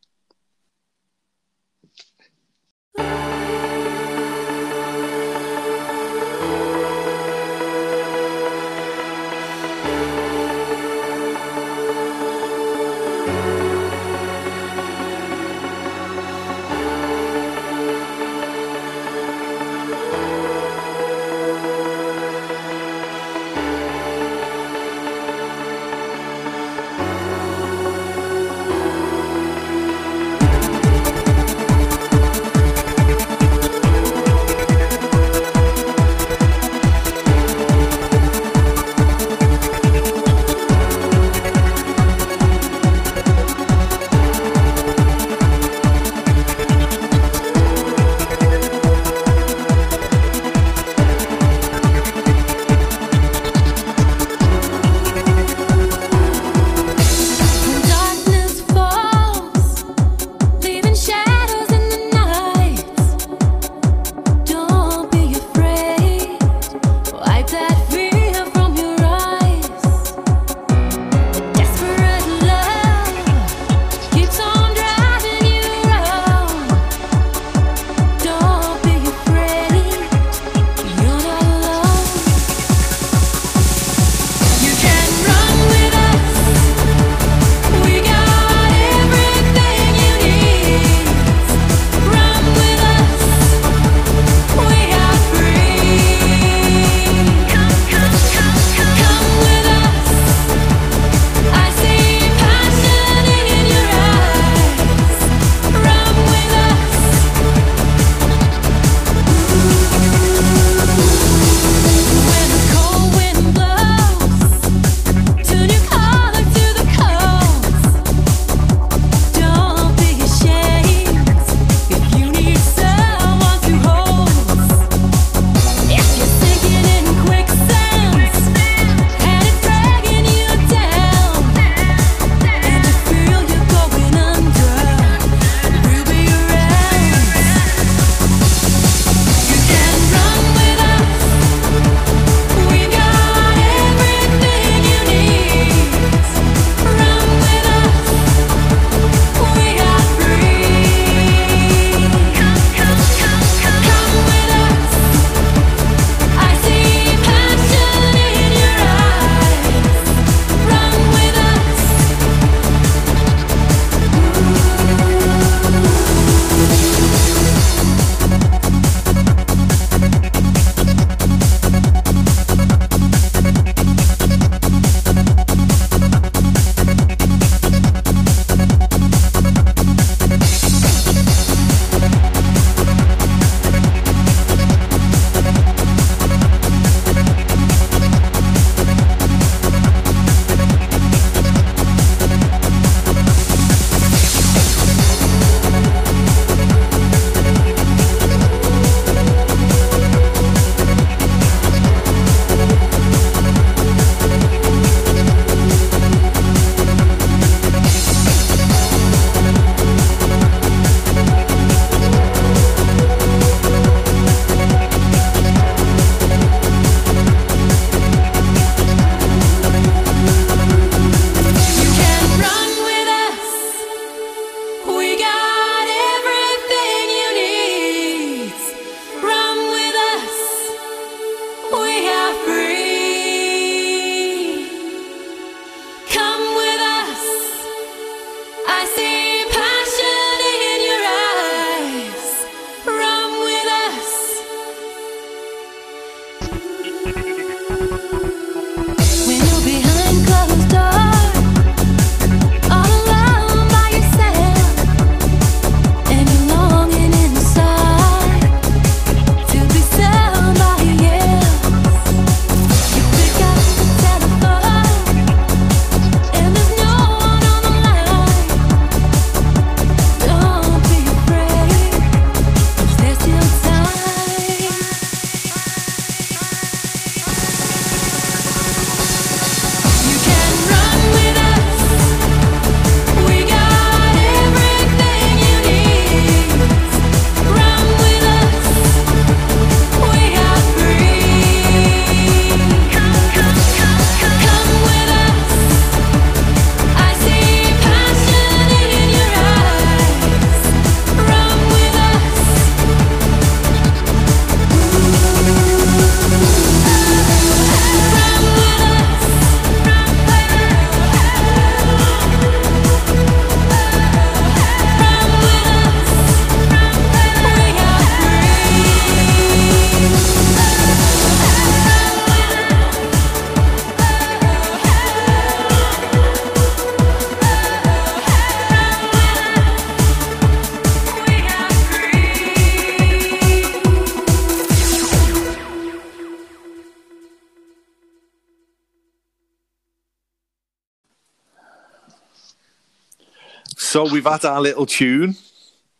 So 343.97 344.03
we've 344.13 344.23
had 344.25 344.45
our 344.45 344.62
little 344.62 344.86
tune, 344.86 345.36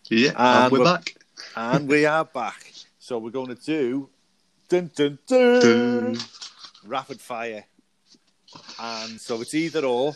Yeah, 0.08 0.30
And 0.30 0.38
and 0.38 0.72
we're 0.72 0.80
we're- 0.82 0.92
back. 0.94 1.16
and 1.56 1.90
we 1.90 2.06
are 2.06 2.26
back. 2.26 2.72
So 3.00 3.18
we're 3.18 3.32
going 3.32 3.48
to 3.48 3.56
do 3.56 4.10
dun, 4.70 4.92
dun, 4.96 5.18
dun, 5.26 5.60
Dun. 5.62 6.18
rapid 6.86 7.20
fire, 7.20 7.66
and 8.80 9.20
so 9.20 9.42
it's 9.42 9.56
either 9.56 9.84
or, 9.84 10.16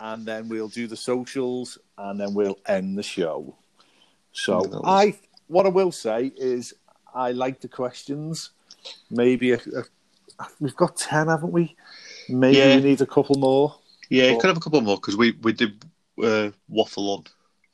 and 0.00 0.24
then 0.24 0.48
we'll 0.48 0.68
do 0.68 0.86
the 0.86 0.96
socials, 0.96 1.76
and 1.98 2.18
then 2.18 2.32
we'll 2.32 2.58
end 2.66 2.96
the 2.96 3.02
show. 3.02 3.54
So 4.32 4.60
No. 4.60 4.80
I, 4.82 5.18
what 5.48 5.66
I 5.66 5.68
will 5.68 5.92
say 5.92 6.32
is, 6.38 6.72
I 7.14 7.32
like 7.32 7.60
the 7.60 7.68
questions. 7.68 8.52
Maybe 9.10 9.52
a, 9.52 9.56
a, 10.38 10.46
we've 10.58 10.74
got 10.74 10.96
ten, 10.96 11.26
haven't 11.28 11.52
we? 11.52 11.76
Maybe 12.30 12.56
Yeah. 12.56 12.76
we 12.76 12.82
need 12.82 13.02
a 13.02 13.06
couple 13.06 13.36
more. 13.38 13.74
Yeah, 14.08 14.32
But- 14.32 14.40
could 14.40 14.48
have 14.48 14.56
a 14.56 14.60
couple 14.60 14.80
more 14.80 14.96
because 14.96 15.18
we 15.18 15.32
we 15.42 15.52
did 15.52 15.84
uh, 16.24 16.50
waffle 16.68 17.10
on 17.14 17.22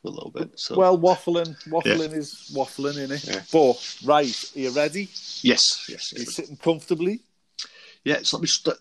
for 0.03 0.09
a 0.09 0.11
little 0.11 0.31
bit. 0.31 0.59
So 0.59 0.77
Well, 0.77 0.99
waffling, 0.99 1.57
waffling 1.69 2.15
is 2.17 2.51
waffling, 2.55 2.97
isn't 2.97 3.13
it? 3.13 3.25
Yeah. 3.25 3.43
But 3.53 3.97
right, 4.05 4.53
are 4.57 4.59
you 4.59 4.71
ready? 4.71 5.09
yes, 5.43 5.85
yes, 5.89 6.13
Are 6.15 6.21
you 6.21 6.27
sitting 6.27 6.57
comfortably? 6.57 7.21
yeah. 8.05 8.21
So 8.23 8.37
let 8.37 8.43
me. 8.43 8.49
St- 8.49 8.77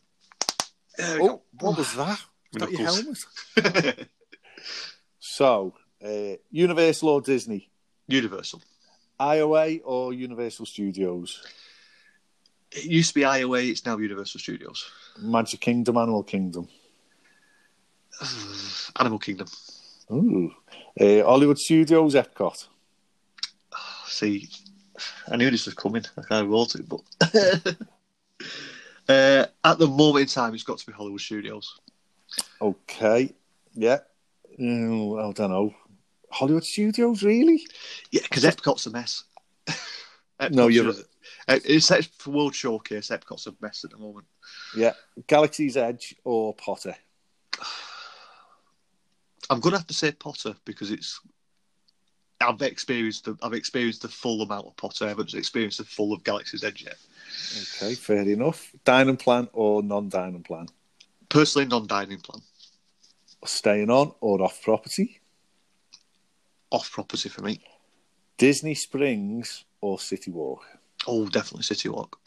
Oh, 0.97 1.41
what 1.59 1.78
was 1.78 1.93
that? 1.95 2.20
Was 2.53 2.61
that 2.61 2.72
your 2.72 2.82
helmet? 2.82 4.07
So, 5.20 5.74
uh, 6.05 6.36
Universal 6.51 7.09
or 7.09 7.20
Disney? 7.22 7.70
Universal. 8.07 8.61
IOA 9.20 9.82
or 9.84 10.13
Universal 10.13 10.66
Studios? 10.68 11.41
It 12.72 12.86
used 12.86 13.09
to 13.09 13.16
be 13.16 13.22
IOA. 13.22 13.70
It's 13.72 13.86
now 13.86 13.97
Universal 13.97 14.39
Studios. 14.39 14.89
Magic 15.20 15.59
Kingdom, 15.61 15.97
Animal 15.97 16.24
Kingdom? 16.24 16.68
Animal 18.99 19.20
Kingdom. 19.20 19.47
Ooh. 20.11 20.51
Uh, 20.99 21.24
Hollywood 21.24 21.59
Studios, 21.59 22.13
Epcot? 22.16 22.68
See, 24.07 24.47
I 25.30 25.36
knew 25.38 25.49
this 25.51 25.66
was 25.66 25.74
coming. 25.76 26.03
I 26.18 26.22
kind 26.22 26.43
of 26.45 26.49
wrote 26.51 26.76
it, 26.76 26.88
but 26.88 27.01
uh, 29.09 29.45
at 29.63 29.80
the 29.80 29.88
moment 29.88 30.22
in 30.24 30.28
time, 30.28 30.53
it's 30.53 30.63
got 30.63 30.78
to 30.78 30.86
be 30.86 30.93
Hollywood 30.93 31.22
Studios. 31.22 31.80
Okay. 32.61 33.34
Yeah. 33.74 33.99
Mm, 34.59 35.20
I 35.30 35.32
don't 35.34 35.51
know. 35.51 35.74
Hollywood 36.32 36.63
Studios, 36.66 37.24
really? 37.24 37.66
Yeah, 38.11 38.22
because 38.24 38.43
Epcot's 38.43 38.86
a 38.88 38.91
mess. 38.91 39.24
Epcot's 40.39 40.55
No, 40.55 40.68
you're- 40.68 40.91
just- 40.93 41.05
uh, 41.47 41.59
It's 41.66 41.89
for 42.18 42.32
World 42.32 42.55
Showcase. 42.55 43.09
Epcot's 43.09 43.47
a 43.47 43.53
mess 43.61 43.84
at 43.84 43.91
the 43.91 43.97
moment. 43.97 44.26
Yeah. 44.76 44.93
Galaxy's 45.28 45.78
Edge 45.78 46.16
or 46.24 46.53
Potter? 46.55 46.95
I'm 49.50 49.60
gonna 49.60 49.78
have 49.78 49.88
to 49.88 49.93
say 49.93 50.12
Potter 50.12 50.56
because 50.66 50.91
it's. 50.91 51.20
I've 52.41 52.62
experienced 52.62 53.26
the 53.26 53.38
I've 53.41 53.54
experienced 53.54 54.02
the 54.02 54.10
full 54.10 54.41
amount 54.41 54.68
of 54.68 54.76
Potter. 54.78 55.06
I 55.06 55.10
haven't 55.10 55.34
experienced 55.34 55.78
the 55.78 55.86
full 55.86 56.14
of 56.14 56.24
Galaxy's 56.24 56.64
Edge 56.64 56.84
yet. 56.84 56.98
Okay, 57.82 57.96
fair 57.96 58.22
enough. 58.28 58.72
Dining 58.84 59.18
plan 59.18 59.48
or 59.54 59.82
non-dining 59.82 60.43
plan? 60.43 60.68
Personally, 61.30 61.68
non-dining 61.68 62.20
plan, 62.20 62.41
Staying 63.46 63.89
on 63.89 64.14
or 64.22 64.41
off 64.43 64.62
property? 64.62 65.22
off 66.72 66.91
property 66.91 67.30
for 67.30 67.41
me. 67.41 67.62
Disney 68.38 68.76
Springs 68.76 69.64
or 69.82 69.98
City 70.00 70.30
Walk? 70.32 70.66
Oh, 71.08 71.28
definitely 71.28 71.64
City 71.64 71.88
Walk. 71.89 72.20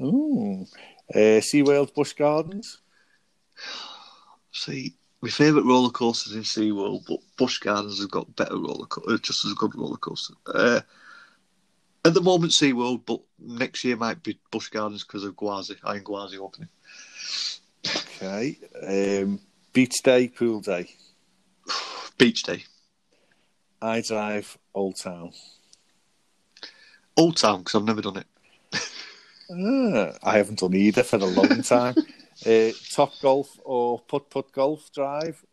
Ooh. 0.00 0.64
Uh, 1.14 1.40
SeaWorld 1.40 1.92
Busch 1.94 2.14
Gardens? 2.14 2.78
See, 4.52 4.94
my 5.20 5.28
favourite 5.28 5.66
roller 5.66 5.90
coasters 5.90 6.34
is 6.34 6.56
in 6.56 6.72
SeaWorld, 6.72 7.06
but 7.08 7.18
Busch 7.36 7.58
Gardens 7.58 7.98
has 7.98 8.06
got 8.06 8.36
better 8.36 8.56
roller 8.56 8.86
co- 8.86 9.16
just 9.18 9.44
as 9.44 9.52
good 9.54 9.74
roller 9.74 9.96
coaster. 9.96 10.34
Uh, 10.46 10.80
at 12.04 12.14
the 12.14 12.20
moment, 12.20 12.52
SeaWorld, 12.52 13.02
but 13.04 13.20
next 13.38 13.84
year 13.84 13.96
might 13.96 14.22
be 14.22 14.38
Busch 14.50 14.68
Gardens 14.68 15.04
because 15.04 15.24
of 15.24 15.34
Gwazi, 15.36 15.76
Iron 15.84 16.04
Gwazi 16.04 16.38
opening. 16.38 16.68
Okay. 18.22 18.58
Um, 19.22 19.40
beach 19.72 19.96
day, 20.02 20.28
pool 20.28 20.60
day. 20.60 20.88
Beach 22.18 22.42
Day. 22.42 22.64
I 23.80 24.00
drive 24.00 24.58
Old 24.74 24.96
Town. 24.96 25.32
Old 27.16 27.36
Town, 27.36 27.60
because 27.60 27.74
I've 27.76 27.86
never 27.86 28.02
done 28.02 28.18
it. 28.18 28.26
Ah, 29.50 30.12
I 30.22 30.36
haven't 30.36 30.58
done 30.58 30.74
either 30.74 31.02
for 31.02 31.16
a 31.16 31.24
long 31.24 31.62
time. 31.62 31.96
uh, 32.46 32.72
Topgolf 32.90 33.58
or 33.64 34.00
putt 34.00 34.30
putt 34.30 34.52
golf 34.52 34.90
drive? 34.92 35.44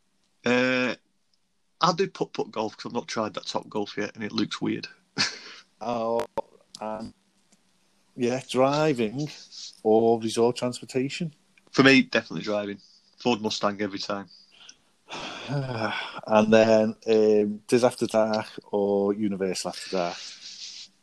Uh, 0.46 0.96
I'll 1.82 1.94
do 1.94 2.08
putt 2.08 2.34
putt 2.34 2.52
golf 2.52 2.76
because 2.76 2.90
I've 2.90 2.96
not 2.96 3.08
tried 3.08 3.34
that 3.34 3.46
Topgolf 3.46 3.98
yet 3.98 4.16
and 4.16 4.24
it 4.24 4.32
looks 4.32 4.62
weird. 4.62 4.88
Oh, 5.82 6.22
um, 6.80 7.14
yeah, 8.16 8.40
driving 8.50 9.30
or 9.84 10.20
resort 10.22 10.56
transportation. 10.56 11.34
For 11.72 11.84
me, 11.84 12.04
definitely 12.04 12.44
driving. 12.44 12.80
Ford 13.20 13.42
Mustang 13.42 13.82
every 13.82 14.00
time. 14.00 14.28
and 15.48 16.52
then 16.54 16.96
um, 17.08 17.62
Diz 17.68 17.84
After 17.84 18.08
Dark 18.08 18.48
or 18.72 19.14
Universal 19.14 19.70
After 19.70 19.92
Dark. 19.92 20.18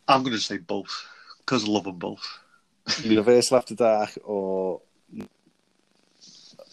I'm 0.08 0.22
going 0.22 0.34
to 0.34 0.40
say 0.40 0.56
both 0.56 1.06
because 1.38 1.64
I 1.64 1.68
love 1.68 1.84
them 1.84 1.98
both. 1.98 2.26
Universal 3.04 3.58
After 3.58 3.74
Dark 3.74 4.18
or 4.24 4.80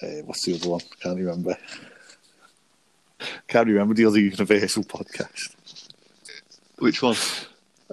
uh, 0.04 0.22
what's 0.26 0.43
the 0.43 0.56
other 0.56 0.70
one? 0.70 0.82
Can't 1.02 1.18
remember. 1.18 1.58
Can't 3.47 3.68
remember 3.68 3.93
the 3.93 4.06
other 4.06 4.20
Universal 4.20 4.84
podcast. 4.84 5.56
Which 6.78 7.02
one? 7.02 7.18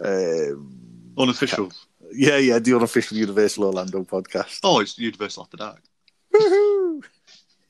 Um, 0.03 1.13
Unofficial. 1.19 1.73
yeah, 2.13 2.37
yeah, 2.39 2.59
the 2.59 2.75
unofficial 2.75 3.17
Universal 3.17 3.65
Orlando 3.65 4.05
podcast. 4.05 4.61
Oh, 4.63 4.81
it's 4.81 4.99
Universal 4.99 5.45
After 5.45 5.57
Dark. 5.57 5.83
Woohoo! 6.33 7.03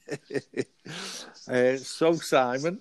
uh, 1.48 1.76
so 1.78 2.12
Simon, 2.14 2.80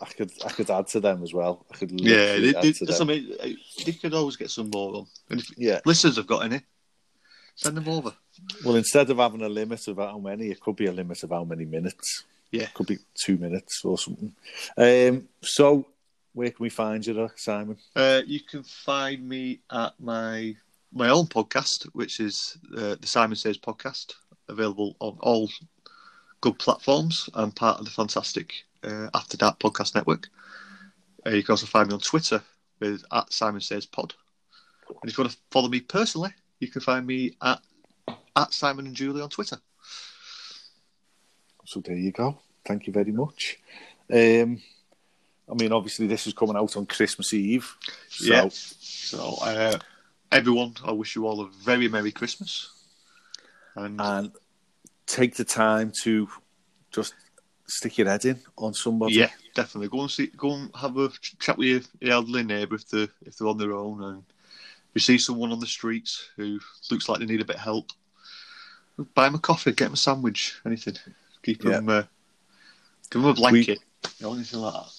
I 0.00 0.06
could 0.06 0.30
I 0.44 0.48
could 0.50 0.70
add 0.70 0.86
to 0.88 1.00
them 1.00 1.22
as 1.22 1.34
well. 1.34 1.66
I 1.72 1.76
could 1.76 2.00
Yeah, 2.00 2.36
they, 2.38 2.54
add 2.54 2.62
they, 2.62 2.72
to 2.72 2.84
them. 2.86 3.02
I 3.02 3.04
mean. 3.04 3.36
You 3.78 3.92
could 3.92 4.14
always 4.14 4.36
get 4.36 4.50
some 4.50 4.70
more 4.70 4.94
on. 4.96 5.06
And 5.30 5.40
if 5.40 5.50
Yeah. 5.58 5.80
listeners 5.84 6.16
have 6.16 6.26
got 6.26 6.44
any, 6.44 6.60
send 7.54 7.76
them 7.76 7.88
over. 7.88 8.14
Well, 8.64 8.76
instead 8.76 9.10
of 9.10 9.18
having 9.18 9.42
a 9.42 9.48
limit 9.48 9.88
of 9.88 9.96
how 9.98 10.18
many, 10.18 10.48
it 10.48 10.60
could 10.60 10.76
be 10.76 10.86
a 10.86 10.92
limit 10.92 11.22
of 11.22 11.30
how 11.30 11.44
many 11.44 11.64
minutes. 11.64 12.24
Yeah. 12.52 12.62
it 12.62 12.74
could 12.74 12.86
be 12.86 12.98
two 13.14 13.36
minutes 13.38 13.84
or 13.84 13.98
something. 13.98 14.32
Um, 14.76 15.28
so 15.42 15.86
where 16.32 16.50
can 16.50 16.62
we 16.62 16.68
find 16.70 17.04
you, 17.06 17.14
though, 17.14 17.30
Simon? 17.34 17.76
Uh, 17.94 18.22
you 18.26 18.40
can 18.40 18.62
find 18.62 19.26
me 19.26 19.60
at 19.70 19.94
my 19.98 20.54
my 20.92 21.08
own 21.08 21.26
podcast, 21.26 21.84
which 21.92 22.20
is 22.20 22.56
uh, 22.76 22.96
the 23.00 23.06
Simon 23.06 23.36
Says 23.36 23.58
podcast, 23.58 24.14
available 24.48 24.96
on 25.00 25.16
all 25.20 25.50
good 26.40 26.58
platforms 26.58 27.28
and 27.34 27.54
part 27.54 27.78
of 27.78 27.84
the 27.84 27.90
fantastic 27.90 28.64
uh, 28.84 29.08
After 29.14 29.36
Dark 29.36 29.58
podcast 29.58 29.94
network. 29.94 30.28
Uh, 31.26 31.30
you 31.30 31.42
can 31.42 31.54
also 31.54 31.66
find 31.66 31.88
me 31.88 31.94
on 31.94 32.00
Twitter 32.00 32.42
with 32.80 33.02
at 33.12 33.32
Simon 33.32 33.60
Says 33.60 33.86
Pod. 33.86 34.14
And 34.88 35.10
if 35.10 35.16
you 35.16 35.24
want 35.24 35.32
to 35.32 35.38
follow 35.50 35.68
me 35.68 35.80
personally, 35.80 36.30
you 36.60 36.68
can 36.68 36.80
find 36.80 37.06
me 37.06 37.36
at 37.42 37.60
at 38.36 38.52
Simon 38.52 38.86
and 38.86 38.94
Julie 38.94 39.22
on 39.22 39.30
Twitter. 39.30 39.58
So 41.64 41.80
there 41.80 41.96
you 41.96 42.12
go. 42.12 42.38
Thank 42.64 42.86
you 42.86 42.92
very 42.92 43.12
much. 43.12 43.58
Um, 44.12 44.60
I 45.48 45.54
mean, 45.54 45.72
obviously, 45.72 46.06
this 46.06 46.26
is 46.26 46.34
coming 46.34 46.56
out 46.56 46.76
on 46.76 46.86
Christmas 46.86 47.32
Eve. 47.32 47.74
So, 48.08 48.24
Yeah. 48.24 48.48
So, 48.50 49.36
uh, 49.40 49.78
everyone, 50.30 50.74
I 50.84 50.92
wish 50.92 51.16
you 51.16 51.26
all 51.26 51.40
a 51.40 51.48
very 51.64 51.88
Merry 51.88 52.12
Christmas. 52.12 52.72
And 53.74 54.00
and 54.00 54.32
take 55.06 55.34
the 55.34 55.44
time 55.44 55.92
to 56.02 56.28
just 56.90 57.14
stick 57.66 57.98
your 57.98 58.08
head 58.08 58.24
in 58.24 58.38
on 58.56 58.74
somebody. 58.74 59.14
yeah, 59.14 59.30
definitely 59.54 59.88
go 59.88 60.00
and 60.00 60.10
see, 60.10 60.28
go 60.28 60.54
and 60.54 60.70
have 60.74 60.96
a 60.96 61.10
chat 61.38 61.58
with 61.58 61.68
your, 61.68 61.80
your 62.00 62.12
elderly 62.12 62.42
neighbour 62.42 62.76
if 62.76 62.88
they're 62.88 63.08
if 63.24 63.36
they're 63.36 63.48
on 63.48 63.58
their 63.58 63.72
own, 63.72 64.02
and 64.02 64.22
if 64.28 64.94
you 64.94 65.00
see 65.00 65.18
someone 65.18 65.52
on 65.52 65.60
the 65.60 65.66
streets 65.66 66.30
who 66.36 66.58
looks 66.90 67.08
like 67.08 67.20
they 67.20 67.26
need 67.26 67.40
a 67.40 67.44
bit 67.44 67.56
of 67.56 67.62
help, 67.62 67.90
buy 69.14 69.26
him 69.26 69.34
a 69.34 69.38
coffee, 69.38 69.72
get 69.72 69.86
him 69.88 69.94
a 69.94 69.96
sandwich, 69.96 70.60
anything, 70.64 70.96
keep 71.42 71.62
Yeah. 71.64 71.72
them, 71.72 71.88
uh, 71.88 72.02
give 73.10 73.22
him 73.22 73.28
a 73.28 73.34
blanket, 73.34 73.78
anything 74.22 74.60
like 74.60 74.72
that. 74.74 74.90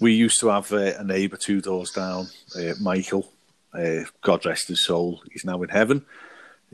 We 0.00 0.12
used 0.14 0.40
to 0.40 0.48
have 0.48 0.72
uh, 0.72 0.94
a 0.98 1.04
neighbour 1.04 1.36
two 1.36 1.60
doors 1.60 1.90
down, 1.90 2.28
uh, 2.56 2.74
Michael. 2.80 3.30
Uh, 3.72 4.04
God 4.20 4.44
rest 4.44 4.68
his 4.68 4.84
soul. 4.84 5.22
He's 5.32 5.44
now 5.44 5.62
in 5.62 5.68
heaven. 5.70 6.04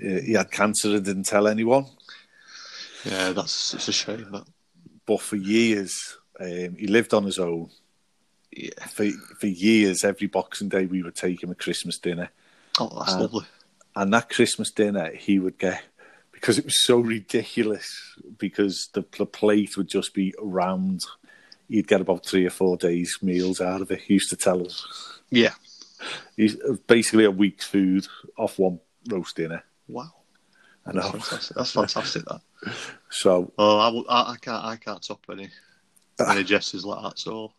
Uh, 0.02 0.20
he 0.20 0.32
had 0.32 0.50
cancer 0.50 0.94
and 0.96 1.04
didn't 1.04 1.26
tell 1.26 1.46
anyone. 1.46 1.86
Yeah, 3.04 3.32
that's 3.32 3.74
it's 3.74 3.88
a 3.88 3.92
shame. 3.92 4.30
That 4.32 4.44
But 5.06 5.20
for 5.20 5.36
years, 5.36 6.16
um, 6.40 6.74
he 6.76 6.86
lived 6.86 7.14
on 7.14 7.24
his 7.24 7.38
own. 7.38 7.70
yeah, 8.50 8.70
For 8.86 9.08
for 9.38 9.46
years, 9.46 10.04
every 10.04 10.26
Boxing 10.26 10.68
Day, 10.68 10.86
we 10.86 11.02
would 11.02 11.14
take 11.14 11.42
him 11.42 11.50
a 11.50 11.54
Christmas 11.54 11.98
dinner. 11.98 12.30
oh, 12.80 12.98
that's 12.98 13.12
Uh, 13.12 13.20
lovely. 13.20 13.44
and 13.94 14.12
that 14.14 14.30
Christmas 14.30 14.70
dinner 14.70 15.10
he 15.14 15.38
would 15.38 15.58
get 15.58 15.82
because 16.40 16.58
it 16.58 16.64
was 16.64 16.84
so 16.84 16.98
ridiculous 16.98 18.16
because 18.38 18.88
the, 18.94 19.04
the 19.16 19.26
plate 19.26 19.76
would 19.76 19.88
just 19.88 20.14
be 20.14 20.32
round. 20.40 21.02
you'd 21.68 21.88
get 21.88 22.00
about 22.00 22.24
three 22.24 22.46
or 22.46 22.50
four 22.50 22.76
days' 22.76 23.18
meals 23.22 23.60
out 23.60 23.80
of 23.82 23.90
it. 23.90 24.00
He 24.02 24.14
used 24.14 24.30
to 24.30 24.36
tell 24.36 24.64
us. 24.64 24.86
Yeah. 25.30 25.54
He's 26.36 26.56
basically 26.86 27.24
a 27.24 27.30
week's 27.30 27.66
food 27.66 28.06
off 28.38 28.58
one 28.58 28.78
roast 29.08 29.36
dinner. 29.36 29.64
Wow. 29.88 30.12
I 30.86 30.92
That's 30.92 30.96
know. 31.06 31.12
fantastic. 31.12 31.56
That's 31.56 31.72
fantastic. 31.72 32.24
That. 32.26 32.40
So 33.10 33.52
Oh, 33.58 33.78
I, 33.78 33.88
will, 33.88 34.04
I, 34.08 34.32
I 34.32 34.36
can't. 34.40 34.64
I 34.64 34.76
can't 34.76 35.02
top 35.02 35.24
any 35.30 35.48
any 36.28 36.44
gestures 36.44 36.84
like 36.84 37.02
that. 37.02 37.18
So 37.18 37.52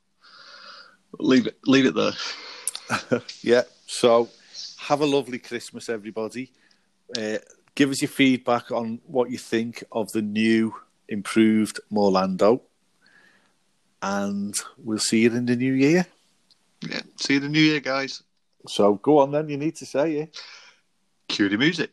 leave 1.20 1.48
it. 1.48 1.58
Leave 1.66 1.86
it 1.86 1.96
there. 1.96 3.22
yeah. 3.42 3.64
So 3.88 4.30
have 4.80 5.02
a 5.02 5.06
lovely 5.06 5.40
Christmas, 5.40 5.90
everybody. 5.90 6.52
Uh, 7.18 7.38
give 7.80 7.92
us 7.92 8.02
your 8.02 8.10
feedback 8.10 8.72
on 8.74 9.00
what 9.06 9.32
you 9.32 9.38
think 9.38 9.86
of 9.94 10.12
the 10.12 10.22
new, 10.22 10.76
improved 11.08 11.80
Morlando, 11.90 12.60
and 14.02 14.54
we'll 14.84 15.00
see 15.00 15.22
you 15.22 15.32
in 15.32 15.46
the 15.46 15.56
new 15.56 15.72
year. 15.72 16.06
Yeah. 16.82 17.00
See 17.16 17.36
you 17.36 17.38
in 17.38 17.44
the 17.44 17.50
new 17.50 17.62
year, 17.62 17.80
guys. 17.80 18.22
So 18.68 18.96
go 18.96 19.20
on 19.20 19.32
then. 19.32 19.48
You 19.48 19.56
need 19.56 19.78
to 19.78 19.86
say 19.86 20.18
it. 20.18 20.38
Cue 21.30 21.48
the 21.48 21.58
music. 21.58 21.92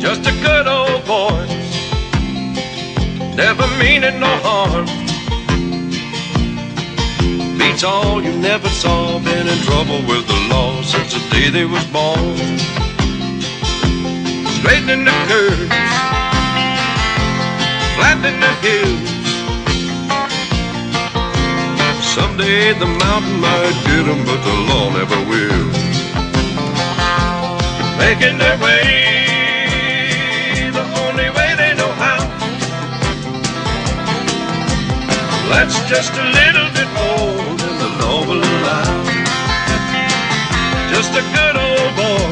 Just 0.00 0.22
a 0.26 0.32
good 0.42 0.66
old 0.66 1.04
boy, 1.04 1.44
never 3.36 3.66
meaning 3.76 4.18
no 4.18 4.34
harm. 4.38 5.09
Beats 7.80 7.92
all 7.94 8.22
you 8.22 8.32
never 8.36 8.68
saw, 8.68 9.18
been 9.20 9.48
in 9.48 9.58
trouble 9.64 10.02
with 10.06 10.26
the 10.26 10.38
law 10.50 10.82
since 10.82 11.14
the 11.14 11.20
day 11.30 11.48
they 11.48 11.64
was 11.64 11.82
born. 11.86 12.36
Straightening 14.56 15.04
the 15.06 15.16
curves, 15.30 15.72
flattening 17.96 18.38
the 18.44 18.52
hills. 18.60 19.10
Someday 22.04 22.74
the 22.74 22.90
mountain 23.04 23.40
might 23.40 23.76
get 23.86 24.04
'em, 24.12 24.20
but 24.26 24.40
the 24.48 24.56
law 24.68 24.90
never 24.98 25.18
will. 25.30 25.68
Making 27.96 28.36
their 28.36 28.58
way 28.58 28.84
the 30.78 30.84
only 31.04 31.30
way 31.30 31.50
they 31.56 31.72
know 31.80 31.92
how. 32.04 32.20
That's 35.48 35.78
just 35.88 36.12
a 36.12 36.26
little 36.40 36.68
bit 36.74 36.79
will. 38.30 38.42
Just 40.94 41.12
a 41.14 41.22
good 41.34 41.56
old 41.56 41.92
boy. 41.96 42.28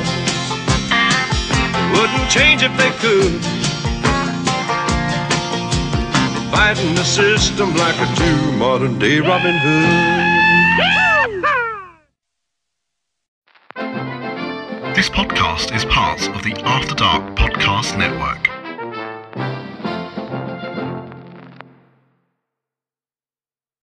Wouldn't 1.94 2.30
change 2.30 2.62
if 2.62 2.74
they 2.76 2.90
could. 3.02 3.40
Fighting 6.52 6.94
the 6.94 7.04
system 7.04 7.74
like 7.76 7.96
a 7.96 8.06
modern 8.56 8.98
day 8.98 9.20
Robin 9.20 9.56
Hood. 9.58 10.38
This 14.94 15.08
podcast 15.08 15.74
is 15.74 15.84
part 15.84 16.28
of 16.28 16.42
the 16.42 16.52
After 16.64 16.94
Dark 16.94 17.36
Podcast 17.36 17.96
Network. 17.96 18.57